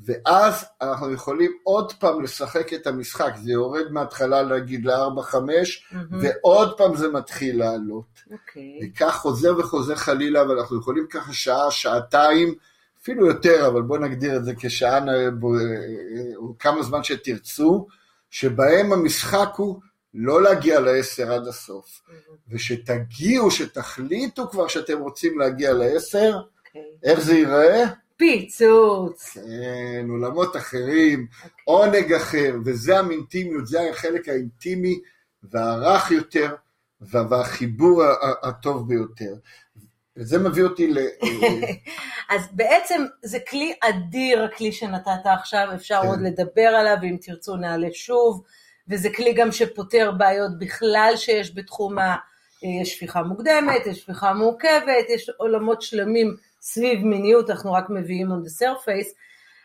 ואז 0.00 0.64
אנחנו 0.80 1.12
יכולים 1.12 1.52
עוד 1.62 1.92
פעם 1.92 2.22
לשחק 2.22 2.72
את 2.74 2.86
המשחק, 2.86 3.32
זה 3.42 3.52
יורד 3.52 3.92
מההתחלה 3.92 4.42
להגיד 4.42 4.84
ל-4-5, 4.86 5.34
מהמם. 5.34 6.18
ועוד 6.20 6.78
פעם 6.78 6.96
זה 6.96 7.08
מתחיל 7.08 7.58
לעלות. 7.58 8.04
אוקיי. 8.32 8.78
וכך 8.82 9.14
חוזר 9.22 9.58
וחוזר 9.58 9.94
חלילה, 9.94 10.48
ואנחנו 10.48 10.78
יכולים 10.80 11.06
ככה 11.10 11.32
שעה, 11.32 11.70
שעתיים, 11.70 12.54
אפילו 13.02 13.26
יותר, 13.26 13.66
אבל 13.66 13.82
בואו 13.82 14.00
נגדיר 14.00 14.36
את 14.36 14.44
זה 14.44 14.52
כשעה, 14.58 15.00
נ- 15.00 15.40
בו- 15.40 15.54
או 16.36 16.54
כמה 16.58 16.82
זמן 16.82 17.04
שתרצו, 17.04 17.86
שבהם 18.30 18.92
המשחק 18.92 19.48
הוא 19.56 19.80
לא 20.14 20.42
להגיע 20.42 20.80
לעשר 20.80 21.32
עד 21.32 21.46
הסוף. 21.46 22.00
ושתגיעו, 22.48 23.50
שתחליטו 23.50 24.48
כבר 24.50 24.68
שאתם 24.68 24.98
רוצים 24.98 25.38
להגיע 25.38 25.72
לעשר, 25.72 26.36
אוקיי. 26.66 26.82
איך 27.04 27.20
זה 27.20 27.34
ייראה? 27.34 27.84
פיצוץ. 28.18 29.34
כן, 29.34 30.06
עולמות 30.08 30.56
אחרים, 30.56 31.26
אוקיי. 31.44 31.50
עונג 31.64 32.12
אחר, 32.12 32.54
וזה 32.64 32.98
המינטימיות, 32.98 33.66
זה 33.66 33.90
החלק 33.90 34.28
האינטימי 34.28 35.00
והרך 35.42 36.10
יותר, 36.10 36.54
וה- 37.00 37.26
והחיבור 37.30 38.02
הטוב 38.42 38.88
ביותר. 38.88 39.34
וזה 40.16 40.38
מביא 40.38 40.62
אותי 40.64 40.86
ל... 40.92 40.98
אז 42.34 42.42
בעצם 42.52 43.04
זה 43.22 43.38
כלי 43.50 43.74
אדיר, 43.80 44.44
הכלי 44.44 44.72
שנתת 44.72 45.10
עכשיו, 45.24 45.68
אפשר 45.74 46.00
כן. 46.02 46.08
עוד 46.08 46.20
לדבר 46.20 46.68
עליו, 46.68 46.96
ואם 47.02 47.16
תרצו 47.20 47.56
נעלה 47.56 47.88
שוב, 47.92 48.42
וזה 48.88 49.08
כלי 49.16 49.32
גם 49.32 49.52
שפותר 49.52 50.12
בעיות 50.18 50.58
בכלל 50.58 51.12
שיש 51.16 51.56
בתחום 51.56 51.98
ה... 51.98 52.16
יש 52.82 52.94
שפיכה 52.94 53.22
מוקדמת, 53.22 53.86
יש 53.86 53.98
שפיכה 53.98 54.32
מורכבת, 54.34 55.10
יש 55.14 55.30
עולמות 55.36 55.82
שלמים 55.82 56.36
סביב 56.60 57.04
מיניות, 57.04 57.50
אנחנו 57.50 57.72
רק 57.72 57.90
מביאים 57.90 58.28
on 58.28 58.46
the 58.46 58.62
surface, 58.62 59.14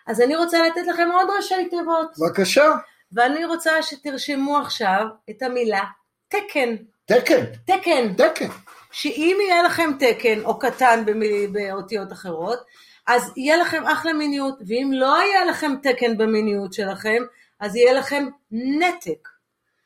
אז 0.07 0.21
אני 0.21 0.35
רוצה 0.35 0.67
לתת 0.67 0.87
לכם 0.87 1.09
עוד 1.13 1.27
ראשי 1.37 1.69
תיבות. 1.69 2.11
בבקשה. 2.19 2.71
ואני 3.11 3.45
רוצה 3.45 3.81
שתרשמו 3.81 4.57
עכשיו 4.57 5.05
את 5.29 5.41
המילה 5.41 5.83
תקן. 6.27 6.75
תקן. 7.05 7.45
תקן. 7.65 8.13
תקן. 8.13 8.47
שאם 8.91 9.37
יהיה 9.47 9.63
לכם 9.63 9.91
תקן 9.99 10.45
או 10.45 10.59
קטן 10.59 11.03
במיל... 11.05 11.49
באותיות 11.51 12.11
אחרות, 12.11 12.59
אז 13.07 13.31
יהיה 13.37 13.57
לכם 13.57 13.83
אחלה 13.85 14.13
מיניות, 14.13 14.59
ואם 14.67 14.91
לא 14.93 15.17
יהיה 15.21 15.45
לכם 15.45 15.71
תקן 15.83 16.17
במיניות 16.17 16.73
שלכם, 16.73 17.23
אז 17.59 17.75
יהיה 17.75 17.93
לכם 17.93 18.27
נתק. 18.51 19.29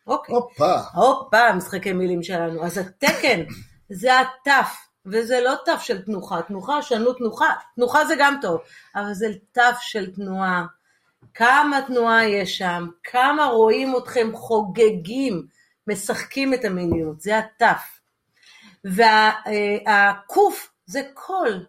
אוקיי. 0.08 0.36
הופה. 0.36 0.76
הופה, 0.94 1.54
משחקי 1.54 1.94
מילים 1.94 2.24
שלנו. 2.24 2.64
אז 2.66 2.78
התקן 2.78 3.44
זה 3.90 4.12
התף, 4.20 4.87
וזה 5.12 5.40
לא 5.42 5.54
תף 5.66 5.82
של 5.82 6.02
תנוחה, 6.02 6.42
תנוחה, 6.42 6.82
שנו 6.82 7.14
תנוחה, 7.14 7.54
תנוחה 7.76 8.06
זה 8.06 8.16
גם 8.20 8.38
טוב, 8.42 8.60
אבל 8.96 9.14
זה 9.14 9.28
תף 9.52 9.78
של 9.82 10.14
תנועה. 10.16 10.66
כמה 11.34 11.80
תנועה 11.88 12.28
יש 12.28 12.58
שם, 12.58 12.88
כמה 13.04 13.46
רואים 13.46 13.98
אתכם 13.98 14.30
חוגגים, 14.36 15.48
משחקים 15.88 16.54
את 16.54 16.66
המיניות, 16.66 17.22
זה 17.22 17.38
התף. 17.38 18.00
והקוף 18.84 20.70
זה 20.86 21.02
קול. 21.14 21.66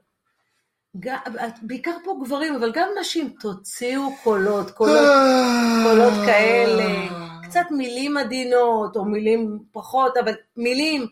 בעיקר 1.62 1.96
פה 2.04 2.18
גברים, 2.24 2.54
אבל 2.54 2.72
גם 2.72 2.88
נשים, 3.00 3.34
תוציאו 3.40 4.16
קולות, 4.22 4.70
קולות, 4.70 5.08
קולות 5.84 6.12
כאלה, 6.26 7.08
קצת 7.42 7.66
מילים 7.70 8.16
עדינות, 8.16 8.96
או 8.96 9.04
מילים 9.04 9.58
פחות, 9.72 10.16
אבל 10.16 10.34
מילים 10.56 11.06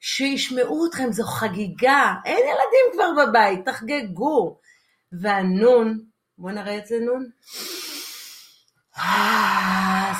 שישמעו 0.00 0.86
אתכם, 0.86 1.12
זו 1.12 1.24
חגיגה, 1.24 2.14
אין 2.24 2.38
ילדים 2.38 2.92
כבר 2.92 3.24
בבית, 3.24 3.64
תחגגו. 3.64 4.58
והנון, 5.12 6.00
בואו 6.38 6.54
נראה 6.54 6.78
את 6.78 6.86
זה 6.86 6.98
נון. 7.00 7.26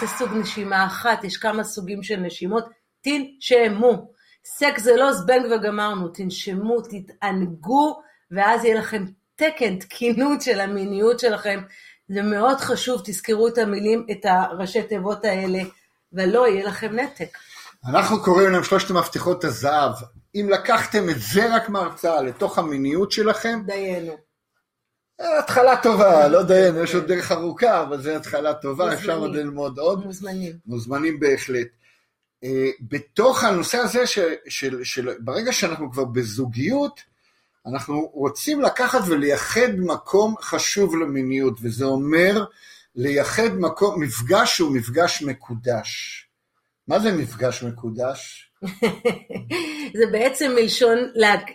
זה 0.00 0.06
סוג 0.06 0.32
נשימה 0.34 0.86
אחת, 0.86 1.24
יש 1.24 1.36
כמה 1.36 1.64
סוגים 1.64 2.02
של 2.02 2.16
נשימות, 2.16 2.64
תנשמו. 3.00 4.10
סקס 4.44 4.82
זה 4.82 4.96
לא 4.96 5.12
זבנג 5.12 5.52
וגמרנו, 5.52 6.08
תנשמו, 6.08 6.76
תתענגו, 6.80 8.00
ואז 8.30 8.64
יהיה 8.64 8.78
לכם 8.78 9.04
תקן, 9.36 9.78
תקינות 9.78 10.42
של 10.42 10.60
המיניות 10.60 11.20
שלכם. 11.20 11.62
זה 12.08 12.22
מאוד 12.22 12.58
חשוב, 12.58 13.02
תזכרו 13.04 13.48
את 13.48 13.58
המילים, 13.58 14.06
את 14.10 14.24
הראשי 14.24 14.82
תיבות 14.82 15.24
האלה, 15.24 15.58
ולא 16.12 16.48
יהיה 16.48 16.66
לכם 16.66 16.96
נתק. 16.96 17.38
אנחנו 17.88 18.22
קוראים 18.22 18.50
להם 18.50 18.64
שלושת 18.64 18.90
מפתחות 18.90 19.44
הזהב. 19.44 19.92
אם 20.34 20.48
לקחתם 20.52 21.10
את 21.10 21.16
זה 21.18 21.54
רק 21.56 21.68
מהרצאה 21.68 22.22
לתוך 22.22 22.58
המיניות 22.58 23.12
שלכם, 23.12 23.60
דיינו. 23.66 24.12
התחלה 25.38 25.82
טובה, 25.82 26.28
לא 26.28 26.42
דיינו, 26.42 26.82
יש 26.82 26.94
עוד 26.94 27.06
דרך 27.06 27.32
ארוכה, 27.32 27.82
אבל 27.82 28.02
זו 28.02 28.10
התחלה 28.10 28.54
טובה. 28.54 28.94
אפשר 28.94 29.18
עוד 29.18 29.36
ללמוד 29.36 29.78
עוד. 29.78 30.04
מוזמנים. 30.06 30.52
מוזמנים 30.66 31.20
בהחלט. 31.20 31.66
אה, 32.44 32.70
בתוך 32.80 33.44
הנושא 33.44 33.78
הזה, 33.78 34.06
של, 34.06 34.34
של, 34.48 34.84
של, 34.84 35.10
ברגע 35.20 35.52
שאנחנו 35.52 35.92
כבר 35.92 36.04
בזוגיות, 36.04 37.00
אנחנו 37.66 38.10
רוצים 38.12 38.60
לקחת 38.60 39.00
ולייחד 39.06 39.70
מקום 39.78 40.34
חשוב 40.40 40.96
למיניות, 40.96 41.58
וזה 41.62 41.84
אומר 41.84 42.44
לייחד 42.94 43.48
מקום, 43.58 44.02
מפגש 44.02 44.56
שהוא 44.56 44.76
מפגש 44.76 45.22
מקודש. 45.22 46.25
מה 46.88 46.98
זה 46.98 47.12
מפגש 47.12 47.62
מקודש? 47.62 48.50
זה 49.98 50.06
בעצם 50.12 50.52
מלשון 50.54 50.98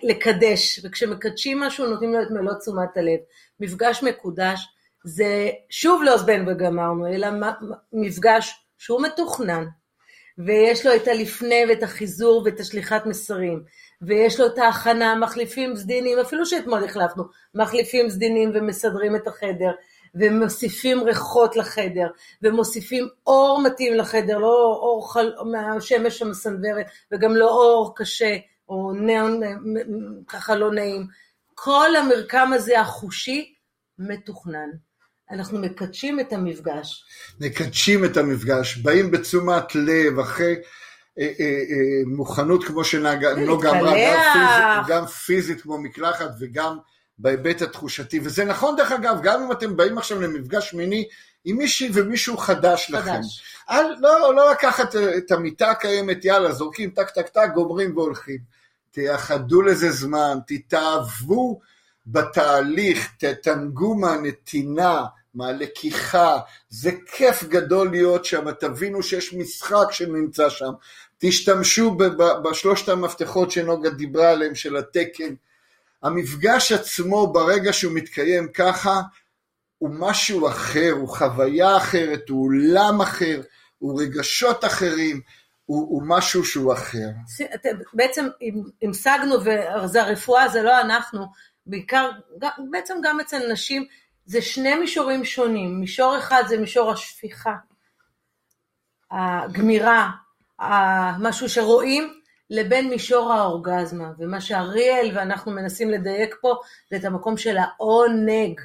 לקדש, 0.04 0.80
וכשמקדשים 0.84 1.60
משהו 1.60 1.88
נותנים 1.88 2.14
לו 2.14 2.22
את 2.22 2.32
מלוא 2.32 2.54
תשומת 2.54 2.98
הלב. 2.98 3.20
מפגש 3.60 4.04
מקודש 4.04 4.68
זה 5.06 5.50
שוב 5.70 6.02
לא 6.04 6.18
זבנג 6.18 6.48
וגמרנו, 6.48 7.08
אלא 7.08 7.28
מפגש 7.94 8.66
שהוא 8.78 9.02
מתוכנן, 9.02 9.66
ויש 10.38 10.86
לו 10.86 10.96
את 10.96 11.08
הלפני 11.08 11.64
ואת 11.70 11.84
החיזור 11.84 12.42
ואת 12.46 12.60
השליחת 12.60 13.06
מסרים, 13.06 13.64
ויש 14.02 14.40
לו 14.40 14.46
את 14.46 14.58
ההכנה, 14.58 15.16
מחליפים 15.16 15.76
סדינים, 15.76 16.20
אפילו 16.20 16.46
שאתמול 16.46 16.84
החלפנו, 16.84 17.24
מחליפים 17.56 18.10
סדינים 18.10 18.52
ומסדרים 18.54 19.16
את 19.16 19.28
החדר, 19.28 19.72
ומוסיפים 20.16 21.04
ריחות 21.04 21.56
לחדר, 21.56 22.08
ומוסיפים 22.42 23.08
אור 23.28 23.62
מתאים 23.66 23.94
לחדר, 23.94 24.38
לא 24.38 24.80
אור 24.82 25.14
חל... 25.14 25.34
מהשמש 25.52 26.22
המסנוורת, 26.22 26.86
וגם 27.12 27.36
לא 27.36 27.50
אור 27.50 27.94
קשה, 27.96 28.38
או 28.70 28.92
ניאון 28.94 29.42
ככה 30.28 30.56
לא 30.56 30.72
נעים. 30.72 31.08
כל 31.54 31.96
המרקם 31.96 32.54
הזה 32.54 32.80
החושי 32.80 33.54
מתוכנן. 34.00 34.70
אנחנו 35.32 35.60
מקדשים 35.60 36.20
את 36.20 36.34
המפגש. 36.34 37.06
מקדשים 37.40 38.06
את 38.06 38.18
המפגש, 38.18 38.78
באים 38.78 39.12
בתשומת 39.12 39.76
לב, 39.76 40.20
אחרי 40.20 40.56
אה, 41.20 41.24
אה, 41.40 41.46
אה, 41.46 42.16
מוכנות 42.16 42.64
כמו 42.64 42.84
שנוגה 42.84 43.32
אמרה, 43.32 43.94
גם 43.96 44.84
גם 44.88 45.06
פיזית 45.06 45.62
כמו 45.62 45.78
מקלחת 45.78 46.30
וגם 46.40 46.78
בהיבט 47.22 47.62
התחושתי, 47.62 48.20
וזה 48.24 48.46
נכון 48.46 48.76
דרך 48.76 48.92
אגב, 48.92 49.20
גם 49.24 49.44
אם 49.44 49.52
אתם 49.52 49.78
באים 49.78 49.98
עכשיו 49.98 50.22
למפגש 50.22 50.74
מיני 50.74 51.08
עם 51.46 51.58
מישהי 51.58 51.90
ומישהו 51.94 52.38
חדש, 52.38 52.92
חדש. 52.92 52.94
לכם. 52.94 53.22
אל, 53.70 53.86
לא, 54.00 54.36
לא 54.36 54.52
לקחת 54.52 54.96
את 54.96 55.32
המיטה 55.32 55.72
הקיימת, 55.72 56.26
יאללה, 56.26 56.52
זורקים 56.52 56.90
טק 56.90 57.10
טק 57.10 57.28
טק, 57.28 57.48
גומרים 57.54 57.98
והולכים. 57.98 58.38
תייחדו 58.92 59.62
לזה 59.62 59.92
זמן, 59.92 60.38
תתאהבו 60.48 61.60
בתהליך, 62.08 63.12
תתענגו 63.18 63.96
מהנתינה, 63.96 65.06
מהלקיחה, 65.34 66.38
זה 66.70 66.92
כיף 67.16 67.44
גדול 67.44 67.92
להיות 67.92 68.26
שם, 68.26 68.52
תבינו 68.52 69.04
שיש 69.04 69.34
משחק 69.34 69.92
שנמצא 69.92 70.50
שם, 70.50 70.72
תשתמשו 71.18 71.98
בשלושת 72.44 72.90
המפתחות 72.90 73.52
שנוגה 73.52 73.90
דיברה 73.90 74.30
עליהם 74.30 74.56
של 74.56 74.78
התקן, 74.78 75.34
המפגש 76.04 76.72
עצמו 76.72 77.34
ברגע 77.34 77.74
שהוא 77.74 77.94
מתקיים 77.94 78.48
ככה 78.54 79.02
הוא 79.78 79.90
משהו 80.00 80.48
אחר, 80.48 80.92
הוא 80.92 81.08
חוויה 81.08 81.78
אחרת, 81.78 82.30
הוא 82.30 82.46
עולם 82.46 83.02
אחר, 83.02 83.42
הוא 83.78 84.02
רגשות 84.02 84.66
אחרים, 84.66 85.22
הוא, 85.66 85.88
הוא 85.90 86.04
משהו 86.06 86.44
שהוא 86.46 86.74
אחר. 86.74 87.08
בעצם 87.94 88.28
המשגנו, 88.82 89.36
וזה 89.84 90.02
הרפואה, 90.02 90.48
זה 90.48 90.62
לא 90.62 90.82
אנחנו, 90.82 91.26
בעיקר, 91.66 92.12
בעצם 92.72 92.94
גם 93.04 93.20
אצל 93.20 93.52
נשים, 93.52 93.86
זה 94.26 94.42
שני 94.42 94.76
מישורים 94.76 95.26
שונים. 95.26 95.80
מישור 95.80 96.18
אחד 96.18 96.44
זה 96.48 96.58
מישור 96.58 96.92
השפיכה, 96.92 97.56
הגמירה, 99.12 100.12
משהו 101.20 101.50
שרואים, 101.50 102.21
לבין 102.52 102.90
מישור 102.90 103.34
האורגזמה. 103.34 104.12
ומה 104.18 104.42
שאריאל 104.42 105.12
ואנחנו 105.14 105.52
מנסים 105.52 105.90
לדייק 105.90 106.36
פה, 106.42 106.56
זה 106.90 106.96
את 106.96 107.06
המקום 107.06 107.38
של 107.38 107.58
העונג. 107.58 108.62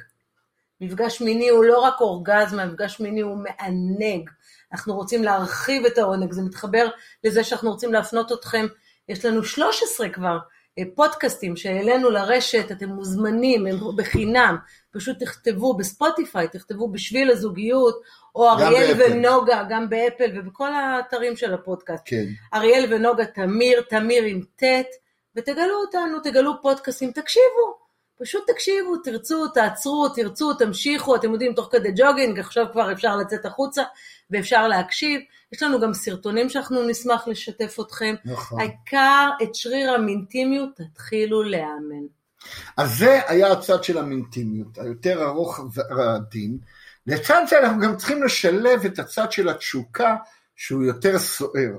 מפגש 0.81 1.21
מיני 1.21 1.49
הוא 1.49 1.63
לא 1.63 1.79
רק 1.79 2.01
אורגזמה, 2.01 2.65
מפגש 2.65 2.99
מיני 2.99 3.21
הוא 3.21 3.37
מענג. 3.37 4.29
אנחנו 4.71 4.95
רוצים 4.95 5.23
להרחיב 5.23 5.85
את 5.85 5.97
העונג, 5.97 6.31
זה 6.31 6.41
מתחבר 6.41 6.87
לזה 7.23 7.43
שאנחנו 7.43 7.71
רוצים 7.71 7.93
להפנות 7.93 8.31
אתכם, 8.31 8.65
יש 9.09 9.25
לנו 9.25 9.43
13 9.43 10.09
כבר 10.09 10.37
פודקאסטים 10.95 11.55
שהעלינו 11.55 12.09
לרשת, 12.09 12.71
אתם 12.71 12.89
מוזמנים, 12.89 13.67
הם 13.67 13.77
בחינם, 13.95 14.57
פשוט 14.91 15.19
תכתבו 15.19 15.77
בספוטיפיי, 15.77 16.47
תכתבו 16.47 16.87
בשביל 16.87 17.31
הזוגיות, 17.31 18.01
או 18.35 18.49
אריאל 18.49 18.93
ונוגה, 18.99 19.63
גם 19.69 19.89
באפל 19.89 20.31
ובכל 20.35 20.73
האתרים 20.73 21.35
של 21.35 21.53
הפודקאסט. 21.53 22.03
כן. 22.05 22.25
אריאל 22.53 22.93
ונוגה 22.93 23.25
תמיר, 23.25 23.81
תמיר 23.81 24.23
עם 24.23 24.41
ט', 24.55 24.63
ותגלו 25.35 25.81
אותנו, 25.85 26.19
תגלו 26.23 26.61
פודקאסטים, 26.61 27.11
תקשיבו, 27.11 27.86
פשוט 28.19 28.51
תקשיבו, 28.51 28.97
תרצו, 28.97 29.47
תעצרו, 29.47 30.09
תרצו, 30.09 30.53
תמשיכו, 30.53 31.15
אתם 31.15 31.31
יודעים, 31.33 31.53
תוך 31.53 31.69
כדי 31.71 31.89
ג'וגינג, 31.95 32.39
עכשיו 32.39 32.65
כבר 32.71 32.91
אפשר 32.91 33.17
לצאת 33.17 33.45
החוצה 33.45 33.83
ואפשר 34.31 34.67
להקשיב. 34.67 35.21
יש 35.51 35.63
לנו 35.63 35.79
גם 35.79 35.93
סרטונים 35.93 36.49
שאנחנו 36.49 36.87
נשמח 36.87 37.27
לשתף 37.27 37.77
אתכם. 37.81 38.15
נכון. 38.25 38.59
העיקר 38.59 39.29
את 39.43 39.55
שריר 39.55 39.91
המינטימיות 39.91 40.69
תתחילו 40.75 41.43
לאמן. 41.43 42.05
אז 42.77 42.97
זה 42.97 43.19
היה 43.27 43.51
הצד 43.51 43.83
של 43.83 43.97
המינטימיות, 43.97 44.77
היותר 44.77 45.23
ארוך 45.23 45.59
ועדין. 45.73 46.57
לצד 47.07 47.43
זה 47.49 47.59
אנחנו 47.59 47.81
גם 47.81 47.97
צריכים 47.97 48.23
לשלב 48.23 48.85
את 48.85 48.99
הצד 48.99 49.31
של 49.31 49.49
התשוקה 49.49 50.15
שהוא 50.55 50.83
יותר 50.83 51.19
סוער. 51.19 51.71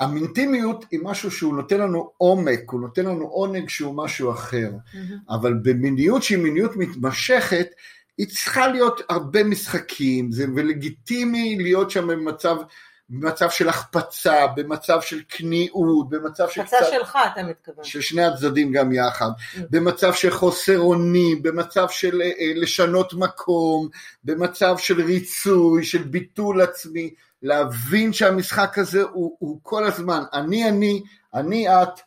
המינטימיות 0.00 0.84
היא 0.90 1.00
משהו 1.02 1.30
שהוא 1.30 1.54
נותן 1.56 1.80
לנו 1.80 2.10
עומק, 2.16 2.70
הוא 2.70 2.80
נותן 2.80 3.06
לנו 3.06 3.24
עונג 3.24 3.68
שהוא 3.68 3.96
משהו 3.96 4.30
אחר, 4.30 4.70
mm-hmm. 4.70 5.34
אבל 5.34 5.54
במיניות 5.62 6.22
שהיא 6.22 6.38
מיניות 6.38 6.76
מתמשכת, 6.76 7.66
היא 8.18 8.26
צריכה 8.26 8.68
להיות 8.68 9.00
הרבה 9.08 9.44
משחקים, 9.44 10.32
זה 10.32 10.46
ולגיטימי 10.54 11.56
להיות 11.60 11.90
שם 11.90 12.06
במצב 12.06 12.56
במצב 13.08 13.50
של 13.50 13.68
החפצה, 13.68 14.46
במצב 14.56 15.00
של 15.00 15.20
כניעות, 15.28 16.08
במצב 16.08 16.48
של 16.48 16.60
החפצה 16.60 16.84
שלך 16.90 17.18
אתה 17.32 17.42
מתכוון. 17.42 17.84
של 17.84 18.00
שני 18.00 18.24
הצדדים 18.24 18.72
גם 18.72 18.92
יחד, 18.92 19.30
במצב 19.70 20.14
של 20.14 20.30
חוסר 20.30 20.78
אונים, 20.78 21.42
במצב 21.42 21.86
של 21.90 22.22
אה, 22.22 22.26
אה, 22.26 22.52
לשנות 22.54 23.14
מקום, 23.14 23.88
במצב 24.24 24.78
של 24.78 25.02
ריצוי, 25.02 25.84
של 25.84 26.02
ביטול 26.02 26.60
עצמי, 26.60 27.14
להבין 27.44 28.12
שהמשחק 28.12 28.78
הזה 28.78 29.02
הוא, 29.02 29.36
הוא 29.38 29.58
כל 29.62 29.84
הזמן 29.84 30.22
אני 30.32 30.68
אני, 30.68 31.02
אני 31.34 31.68
את, 31.68 32.00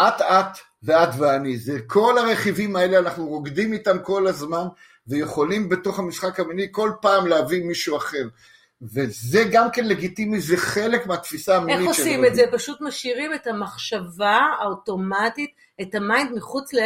את 0.00 0.20
את 0.20 0.58
ואת 0.82 1.08
ואני, 1.18 1.58
זה 1.58 1.78
כל 1.86 2.18
הרכיבים 2.18 2.76
האלה 2.76 2.98
אנחנו 2.98 3.26
רוקדים 3.26 3.72
איתם 3.72 3.98
כל 4.02 4.26
הזמן 4.26 4.66
ויכולים 5.06 5.68
בתוך 5.68 5.98
המשחק 5.98 6.40
המיני 6.40 6.66
כל 6.70 6.90
פעם 7.00 7.26
להבין 7.26 7.66
מישהו 7.66 7.96
אחר. 7.96 8.28
וזה 8.82 9.44
גם 9.52 9.70
כן 9.70 9.84
לגיטימי, 9.84 10.40
זה 10.40 10.56
חלק 10.56 11.06
מהתפיסה 11.06 11.56
המינית 11.56 11.78
איך 11.78 11.88
עושים 11.88 12.24
את 12.24 12.34
זה? 12.34 12.42
פשוט 12.52 12.80
משאירים 12.80 13.34
את 13.34 13.46
המחשבה 13.46 14.40
האוטומטית, 14.60 15.50
את 15.80 15.94
ה 15.94 16.02
mind 16.02 16.32
מחוץ 16.32 16.72
ל, 16.72 16.78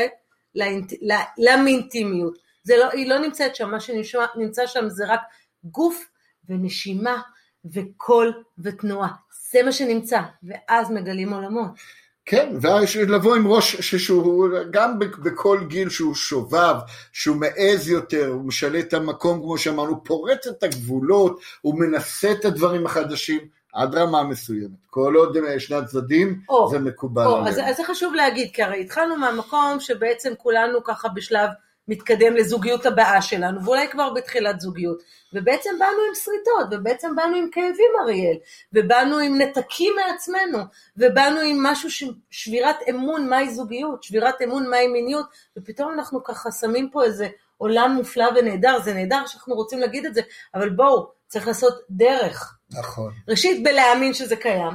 לאינט, 0.55 0.93
למינטימיות. 1.39 2.39
לא, 2.69 2.91
היא 2.93 3.09
לא 3.09 3.19
נמצאת 3.19 3.57
שם, 3.57 3.71
מה 3.71 3.81
שנמצא 3.81 4.67
שם 4.67 4.89
זה 4.89 5.05
רק 5.07 5.21
גוף 5.65 6.05
ונשימה 6.49 7.23
וקול 7.65 8.33
ותנועה. 8.59 9.09
זה 9.53 9.63
מה 9.63 9.73
שנמצא, 9.73 10.21
ואז 10.43 10.91
מגלים 10.91 11.33
עולמות. 11.33 11.71
כן, 12.25 12.53
ולבוא 12.63 13.37
עם 13.37 13.49
ראש 13.49 13.81
שהוא 13.97 14.49
גם 14.71 14.99
בכל 14.99 15.61
גיל 15.69 15.89
שהוא 15.89 16.15
שובב, 16.15 16.75
שהוא 17.13 17.37
מעז 17.37 17.89
יותר, 17.89 18.27
הוא 18.27 18.45
משנה 18.45 18.79
את 18.79 18.95
המקום 18.95 19.41
כמו 19.41 19.59
שאמרנו, 19.59 20.05
פורץ 20.05 20.47
את 20.47 20.63
הגבולות, 20.63 21.41
הוא 21.61 21.81
מנסה 21.81 22.33
את 22.33 22.45
הדברים 22.45 22.87
החדשים 22.87 23.41
עד 23.73 23.95
רמה 23.95 24.25
מסוימת. 24.25 24.79
כל 24.91 25.15
עוד 25.17 25.37
שני 25.59 25.77
הצדדים 25.77 26.41
או, 26.49 26.69
זה 26.71 26.79
מקובל 26.79 27.25
או, 27.25 27.37
עליהם. 27.37 27.47
אז, 27.47 27.61
אז 27.65 27.77
זה 27.77 27.85
חשוב 27.85 28.15
להגיד, 28.15 28.51
כי 28.53 28.63
הרי 28.63 28.81
התחלנו 28.81 29.17
מהמקום 29.17 29.81
שבעצם 29.81 30.33
כולנו 30.39 30.85
ככה 30.85 31.09
בשלב 31.09 31.51
מתקדם 31.91 32.37
לזוגיות 32.37 32.87
הבאה 32.87 33.23
שלנו, 33.23 33.65
ואולי 33.65 33.89
כבר 33.89 34.11
בתחילת 34.11 34.61
זוגיות. 34.61 35.03
ובעצם 35.33 35.71
באנו 35.79 35.99
עם 36.09 36.15
שריטות, 36.15 36.67
ובעצם 36.71 37.17
באנו 37.17 37.37
עם 37.37 37.51
כאבים 37.53 37.91
אריאל, 38.03 38.37
ובאנו 38.73 39.19
עם 39.19 39.41
נתקים 39.41 39.93
מעצמנו, 39.97 40.59
ובאנו 40.97 41.41
עם 41.41 41.63
משהו, 41.63 41.91
ש... 41.91 42.05
שבירת 42.31 42.77
אמון 42.91 43.29
מהי 43.29 43.51
זוגיות, 43.51 44.03
שבירת 44.03 44.43
אמון 44.43 44.71
מהי 44.71 44.87
מיניות, 44.87 45.27
ופתאום 45.57 45.93
אנחנו 45.93 46.25
ככה 46.25 46.53
שמים 46.53 46.91
פה 46.91 47.05
איזה 47.05 47.29
עולם 47.59 47.93
מופלא 47.97 48.27
ונהדר, 48.37 48.79
זה 48.79 48.95
נהדר 48.95 49.27
שאנחנו 49.27 49.55
רוצים 49.55 49.79
להגיד 49.79 50.07
את 50.07 50.15
זה, 50.15 50.21
אבל 50.55 50.71
בואו, 50.71 51.11
צריך 51.27 51.47
לעשות 51.47 51.75
דרך. 51.91 52.59
נכון. 52.71 53.13
ראשית 53.29 53.63
בלהאמין 53.63 54.15
שזה 54.15 54.37
קיים, 54.37 54.73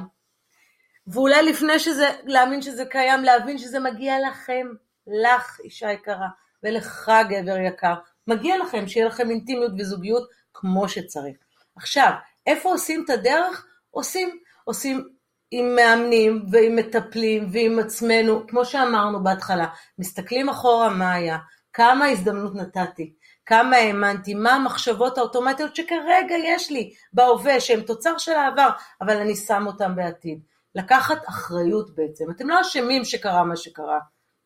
ואולי 1.07 1.43
לפני 1.43 1.79
שזה, 1.79 2.09
להאמין 2.23 2.61
שזה 2.61 2.85
קיים, 2.85 3.23
להבין 3.23 3.57
שזה 3.57 3.79
מגיע 3.79 4.15
לכם, 4.29 4.67
לך 5.07 5.59
אישה 5.63 5.91
יקרה. 5.91 6.27
ולך 6.65 7.11
גבר 7.29 7.57
יקר, 7.57 7.93
מגיע 8.27 8.57
לכם 8.57 8.87
שיהיה 8.87 9.05
לכם 9.05 9.29
אינטימיות 9.29 9.71
וזוגיות 9.77 10.29
כמו 10.53 10.89
שצריך. 10.89 11.37
עכשיו, 11.75 12.11
איפה 12.47 12.69
עושים 12.69 13.03
את 13.05 13.09
הדרך? 13.09 13.65
עושים, 13.91 14.39
עושים 14.63 15.07
עם 15.51 15.75
מאמנים 15.75 16.45
ועם 16.51 16.75
מטפלים 16.75 17.47
ועם 17.51 17.79
עצמנו, 17.79 18.47
כמו 18.47 18.65
שאמרנו 18.65 19.23
בהתחלה, 19.23 19.67
מסתכלים 19.99 20.49
אחורה 20.49 20.89
מה 20.89 21.13
היה, 21.13 21.37
כמה 21.73 22.05
הזדמנות 22.05 22.55
נתתי, 22.55 23.13
כמה 23.45 23.75
האמנתי, 23.75 24.33
מה 24.33 24.51
המחשבות 24.51 25.17
האוטומטיות 25.17 25.75
שכרגע 25.75 26.35
יש 26.43 26.71
לי 26.71 26.93
בהווה, 27.13 27.59
שהן 27.59 27.81
תוצר 27.81 28.17
של 28.17 28.31
העבר, 28.31 28.69
אבל 29.01 29.17
אני 29.17 29.35
שם 29.35 29.63
אותן 29.67 29.95
בעתיד. 29.95 30.39
לקחת 30.75 31.17
אחריות 31.29 31.95
בעצם. 31.95 32.31
אתם 32.31 32.49
לא 32.49 32.61
אשמים 32.61 33.05
שקרה 33.05 33.43
מה 33.43 33.55
שקרה. 33.55 33.99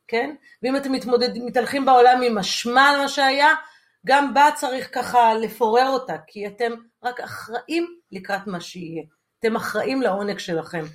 כן? 0.10 0.36
ואם 0.64 0.76
אתם 0.76 0.92
מתמודדים, 0.92 1.46
מתהלכים 1.46 1.86
בעולם 1.86 2.22
עם 2.22 2.38
אשמה 2.38 2.90
על 2.90 3.02
מה 3.02 3.10
שהיה, 3.10 3.50
גם 4.06 4.34
בה 4.34 4.50
צריך 4.56 4.90
ככה 4.94 5.34
לפורר 5.34 5.88
אותה, 5.90 6.16
כי 6.28 6.48
אתם 6.48 6.72
רק 7.04 7.20
אחראים 7.20 7.88
לקראת 8.12 8.48
מה 8.48 8.62
שיהיה. 8.62 9.04
אתם 9.40 9.56
אחראים 9.56 10.02
לעונג 10.02 10.38
שלכם. 10.38 10.86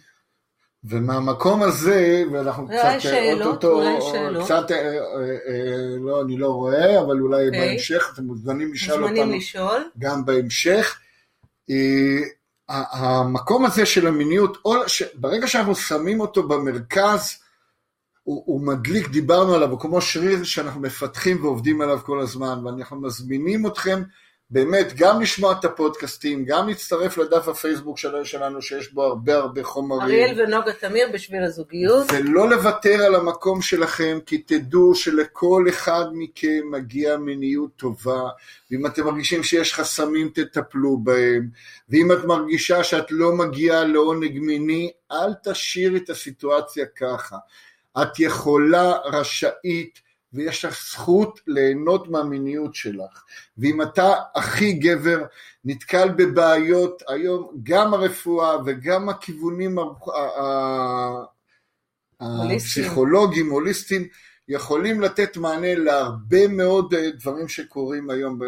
ומהמקום 0.85 1.63
הזה, 1.63 2.25
ואנחנו 2.33 2.69
קצת, 2.69 2.95
שאלות, 2.99 3.55
אותו, 3.55 3.73
אולי 3.73 4.01
שאלות, 4.13 4.45
קצת, 4.45 4.71
אה, 4.71 4.77
אה, 4.77 4.93
אה, 5.49 5.97
לא, 6.01 6.23
אני 6.23 6.37
לא 6.37 6.49
רואה, 6.49 7.01
אבל 7.01 7.21
אולי 7.21 7.45
okay. 7.45 7.47
אוקיי. 7.47 7.69
בהמשך, 7.69 8.11
אתם 8.15 8.25
מוזמנים 8.25 8.73
לשאול 8.73 9.03
אותנו, 9.03 9.17
מוזמנים 9.17 9.39
לשאול, 9.39 9.91
גם 9.99 10.25
בהמשך. 10.25 11.01
אה, 11.71 12.21
המקום 12.69 13.65
הזה 13.65 13.87
של 13.87 14.07
המיניות, 14.07 14.59
ברגע 15.15 15.47
שאנחנו 15.49 15.75
שמים 15.75 16.21
אותו 16.21 16.49
במרכז, 16.49 17.39
הוא, 18.25 18.43
הוא 18.47 18.67
מדליק, 18.67 19.09
דיברנו 19.09 19.55
עליו, 19.55 19.71
הוא 19.71 19.81
כמו 19.81 20.01
שריר 20.01 20.45
שאנחנו 20.45 20.81
מפתחים 20.81 21.45
ועובדים 21.45 21.81
עליו 21.81 21.99
כל 22.05 22.21
הזמן, 22.21 22.67
ואנחנו 22.67 23.01
מזמינים 23.01 23.67
אתכם 23.67 24.03
באמת 24.51 24.93
גם 24.97 25.21
לשמוע 25.21 25.53
את 25.53 25.65
הפודקאסטים, 25.65 26.45
גם 26.45 26.69
להצטרף 26.69 27.19
לדף 27.19 27.49
הפייסבוק 27.49 27.99
שלנו 28.25 28.63
שיש 28.63 28.93
בו 28.93 29.03
הרבה 29.03 29.35
הרבה 29.37 29.65
חומרים. 29.65 30.03
אריאל 30.03 30.41
ונוגה 30.41 30.73
תמיר 30.73 31.09
בשביל 31.13 31.43
הזוגיות. 31.43 32.07
ולא 32.13 32.51
לוותר 32.51 33.03
על 33.07 33.15
המקום 33.15 33.63
שלכם, 33.63 34.19
כי 34.27 34.39
תדעו 34.39 34.95
שלכל 34.95 35.65
אחד 35.69 36.05
מכם 36.13 36.61
מגיע 36.71 37.17
מיניות 37.17 37.71
טובה, 37.77 38.23
ואם 38.71 38.87
אתם 38.87 39.05
מרגישים 39.05 39.43
שיש 39.43 39.75
חסמים 39.75 40.29
תטפלו 40.29 40.99
בהם, 40.99 41.49
ואם 41.89 42.13
את 42.13 42.25
מרגישה 42.25 42.85
שאת 42.85 43.07
לא 43.11 43.33
מגיעה 43.33 43.85
לעונג 43.85 44.39
מיני, 44.39 44.91
אל 45.13 45.35
תשאירי 45.45 45.99
את 45.99 46.11
הסיטואציה 46.11 46.87
ככה. 46.87 47.37
את 48.03 48.19
יכולה, 48.21 48.93
רשאית, 49.05 50.01
ויש 50.33 50.65
לך 50.65 50.79
זכות 50.91 51.41
ליהנות 51.47 52.09
מהמיניות 52.09 52.75
שלך. 52.75 53.25
ואם 53.59 53.83
אתה 53.83 54.15
הכי 54.35 54.73
גבר 54.73 55.25
נתקל 55.65 56.09
בבעיות, 56.09 57.03
היום 57.09 57.51
גם 57.63 57.95
הרפואה 57.95 58.57
וגם 58.67 59.09
הכיוונים 59.09 59.79
הפסיכולוגיים, 62.21 63.51
הוליסטיים, 63.51 64.09
יכולים 64.49 65.01
לתת 65.01 65.37
מענה 65.37 65.75
להרבה 65.75 66.49
מאוד 66.49 66.95
אה, 66.95 67.11
דברים 67.11 67.49
שקורים 67.49 68.11
היום 68.11 68.39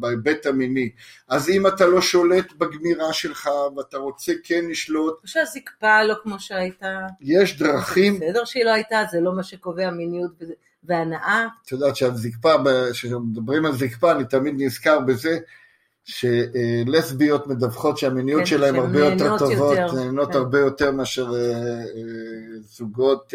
בהיבט 0.00 0.46
המיני. 0.46 0.90
אז 1.28 1.48
אם 1.48 1.66
אתה 1.66 1.86
לא 1.86 2.00
שולט 2.00 2.52
בגמירה 2.52 3.12
שלך 3.12 3.50
ואתה 3.76 3.96
רוצה 3.96 4.32
כן 4.44 4.64
לשלוט... 4.70 5.14
או 5.22 5.28
שהזקפה 5.28 6.02
לא 6.04 6.14
כמו 6.22 6.40
שהייתה. 6.40 6.98
יש 7.20 7.58
דרכים... 7.58 8.20
בסדר 8.20 8.44
שהיא 8.44 8.64
לא 8.64 8.70
הייתה, 8.70 9.02
זה 9.10 9.20
לא 9.20 9.36
מה 9.36 9.42
שקובע 9.42 9.90
מיניות 9.90 10.42
והנאה. 10.84 11.46
את 11.66 11.72
יודעת 11.72 11.96
שהזקפה, 11.96 12.54
כשמדברים 12.92 13.66
על 13.66 13.72
זקפה, 13.72 14.12
אני 14.12 14.24
תמיד 14.24 14.54
נזכר 14.58 15.00
בזה. 15.00 15.38
שלסביות 16.04 17.46
מדווחות 17.46 17.98
שהמיניות 17.98 18.40
כן, 18.40 18.46
שלהם 18.46 18.76
הרבה 18.76 18.98
יותר 18.98 19.38
טובות, 19.38 19.78
נהנות 19.94 20.32
כן. 20.32 20.38
הרבה 20.38 20.58
יותר 20.58 20.90
מאשר 20.90 21.34
אה, 21.34 21.40
אה, 21.40 21.84
זוגות 22.60 23.34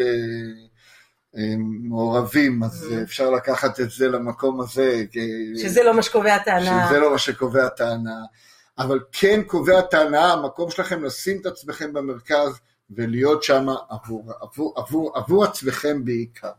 מעורבים, 1.58 2.62
אז 2.62 2.86
mm-hmm. 2.90 3.02
אפשר 3.02 3.30
לקחת 3.30 3.80
את 3.80 3.90
זה 3.90 4.08
למקום 4.08 4.60
הזה. 4.60 5.04
שזה 5.56 5.82
לא 5.82 5.94
מה 5.94 6.02
שקובע 6.02 6.36
ההנאה. 6.46 6.88
שזה 6.88 6.98
לא 6.98 7.12
מה 7.12 7.18
שקובע 7.18 7.68
ההנאה. 7.80 8.22
אבל 8.78 9.00
כן 9.12 9.42
קובע 9.42 9.80
ההנאה, 9.92 10.32
המקום 10.32 10.70
שלכם 10.70 11.04
לשים 11.04 11.40
את 11.40 11.46
עצמכם 11.46 11.92
במרכז 11.92 12.60
ולהיות 12.90 13.42
שם 13.42 13.66
עבור, 13.88 14.32
עבור, 14.40 14.74
עבור, 14.76 15.12
עבור 15.14 15.44
עצמכם 15.44 16.04
בעיקר. 16.04 16.50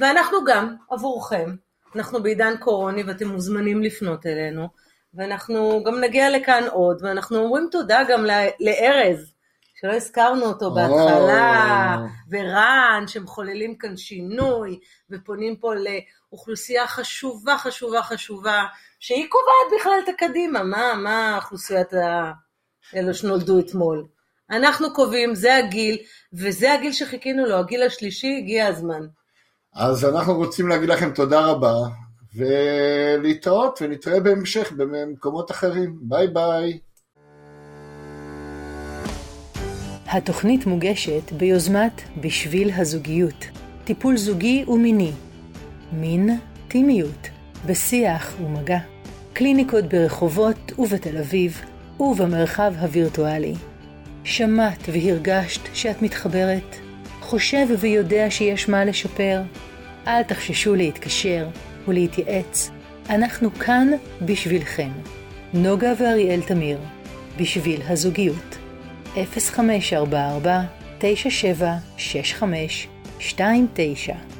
ואנחנו 0.00 0.38
גם 0.46 0.74
עבורכם, 0.90 1.54
אנחנו 1.96 2.22
בעידן 2.22 2.56
קורוני 2.60 3.02
ואתם 3.02 3.28
מוזמנים 3.28 3.82
לפנות 3.82 4.26
אלינו, 4.26 4.68
ואנחנו 5.14 5.84
גם 5.86 6.00
נגיע 6.00 6.30
לכאן 6.30 6.62
עוד, 6.72 7.02
ואנחנו 7.02 7.38
אומרים 7.38 7.68
תודה 7.70 8.02
גם 8.08 8.24
לארז. 8.60 9.32
שלא 9.80 9.92
הזכרנו 9.92 10.46
אותו 10.46 10.70
בהתחלה, 10.74 11.96
ורן, 12.30 13.04
שמחוללים 13.06 13.78
כאן 13.78 13.96
שינוי, 13.96 14.78
ופונים 15.10 15.56
פה 15.56 15.72
לאוכלוסייה 15.74 16.86
חשובה, 16.86 17.58
חשובה, 17.58 18.02
חשובה, 18.02 18.64
שהיא 19.00 19.26
קובעת 19.30 19.80
בכלל 19.80 19.98
את 20.04 20.08
הקדימה, 20.08 20.62
מה, 20.62 20.94
מה 20.94 21.36
אוכלוסיית 21.36 21.88
האלו 22.92 23.14
שנולדו 23.14 23.58
אתמול. 23.60 24.06
אנחנו 24.50 24.94
קובעים, 24.94 25.34
זה 25.34 25.56
הגיל, 25.56 25.98
וזה 26.32 26.74
הגיל 26.74 26.92
שחיכינו 26.92 27.46
לו, 27.46 27.56
הגיל 27.56 27.82
השלישי, 27.82 28.36
הגיע 28.42 28.66
הזמן. 28.66 29.06
אז 29.74 30.04
אנחנו 30.04 30.34
רוצים 30.34 30.68
להגיד 30.68 30.88
לכם 30.88 31.10
תודה 31.14 31.40
רבה, 31.40 31.74
ולהתראות, 32.36 33.78
ונתראה 33.82 34.20
בהמשך 34.20 34.72
במקומות 34.72 35.50
אחרים. 35.50 35.98
ביי 36.02 36.28
ביי. 36.28 36.78
התוכנית 40.08 40.66
מוגשת 40.66 41.32
ביוזמת 41.32 42.02
בשביל 42.20 42.70
הזוגיות, 42.76 43.46
טיפול 43.84 44.16
זוגי 44.16 44.64
ומיני, 44.68 45.10
מין, 45.92 46.38
טימיות, 46.68 47.28
בשיח 47.66 48.34
ומגע, 48.44 48.78
קליניקות 49.32 49.84
ברחובות 49.84 50.72
ובתל 50.78 51.18
אביב, 51.18 51.60
ובמרחב 52.00 52.74
הווירטואלי. 52.80 53.54
שמעת 54.24 54.88
והרגשת 54.92 55.60
שאת 55.74 56.02
מתחברת? 56.02 56.76
חושב 57.20 57.66
ויודע 57.78 58.26
שיש 58.30 58.68
מה 58.68 58.84
לשפר? 58.84 59.42
אל 60.06 60.22
תחששו 60.22 60.74
להתקשר 60.74 61.48
ולהתייעץ, 61.88 62.70
אנחנו 63.10 63.54
כאן 63.54 63.88
בשבילכם. 64.22 64.90
נוגה 65.54 65.92
ואריאל 65.98 66.40
תמיר, 66.40 66.78
בשביל 67.38 67.80
הזוגיות. 67.88 68.65
0544 69.16 70.68
9765 70.98 72.88
29 73.18 74.35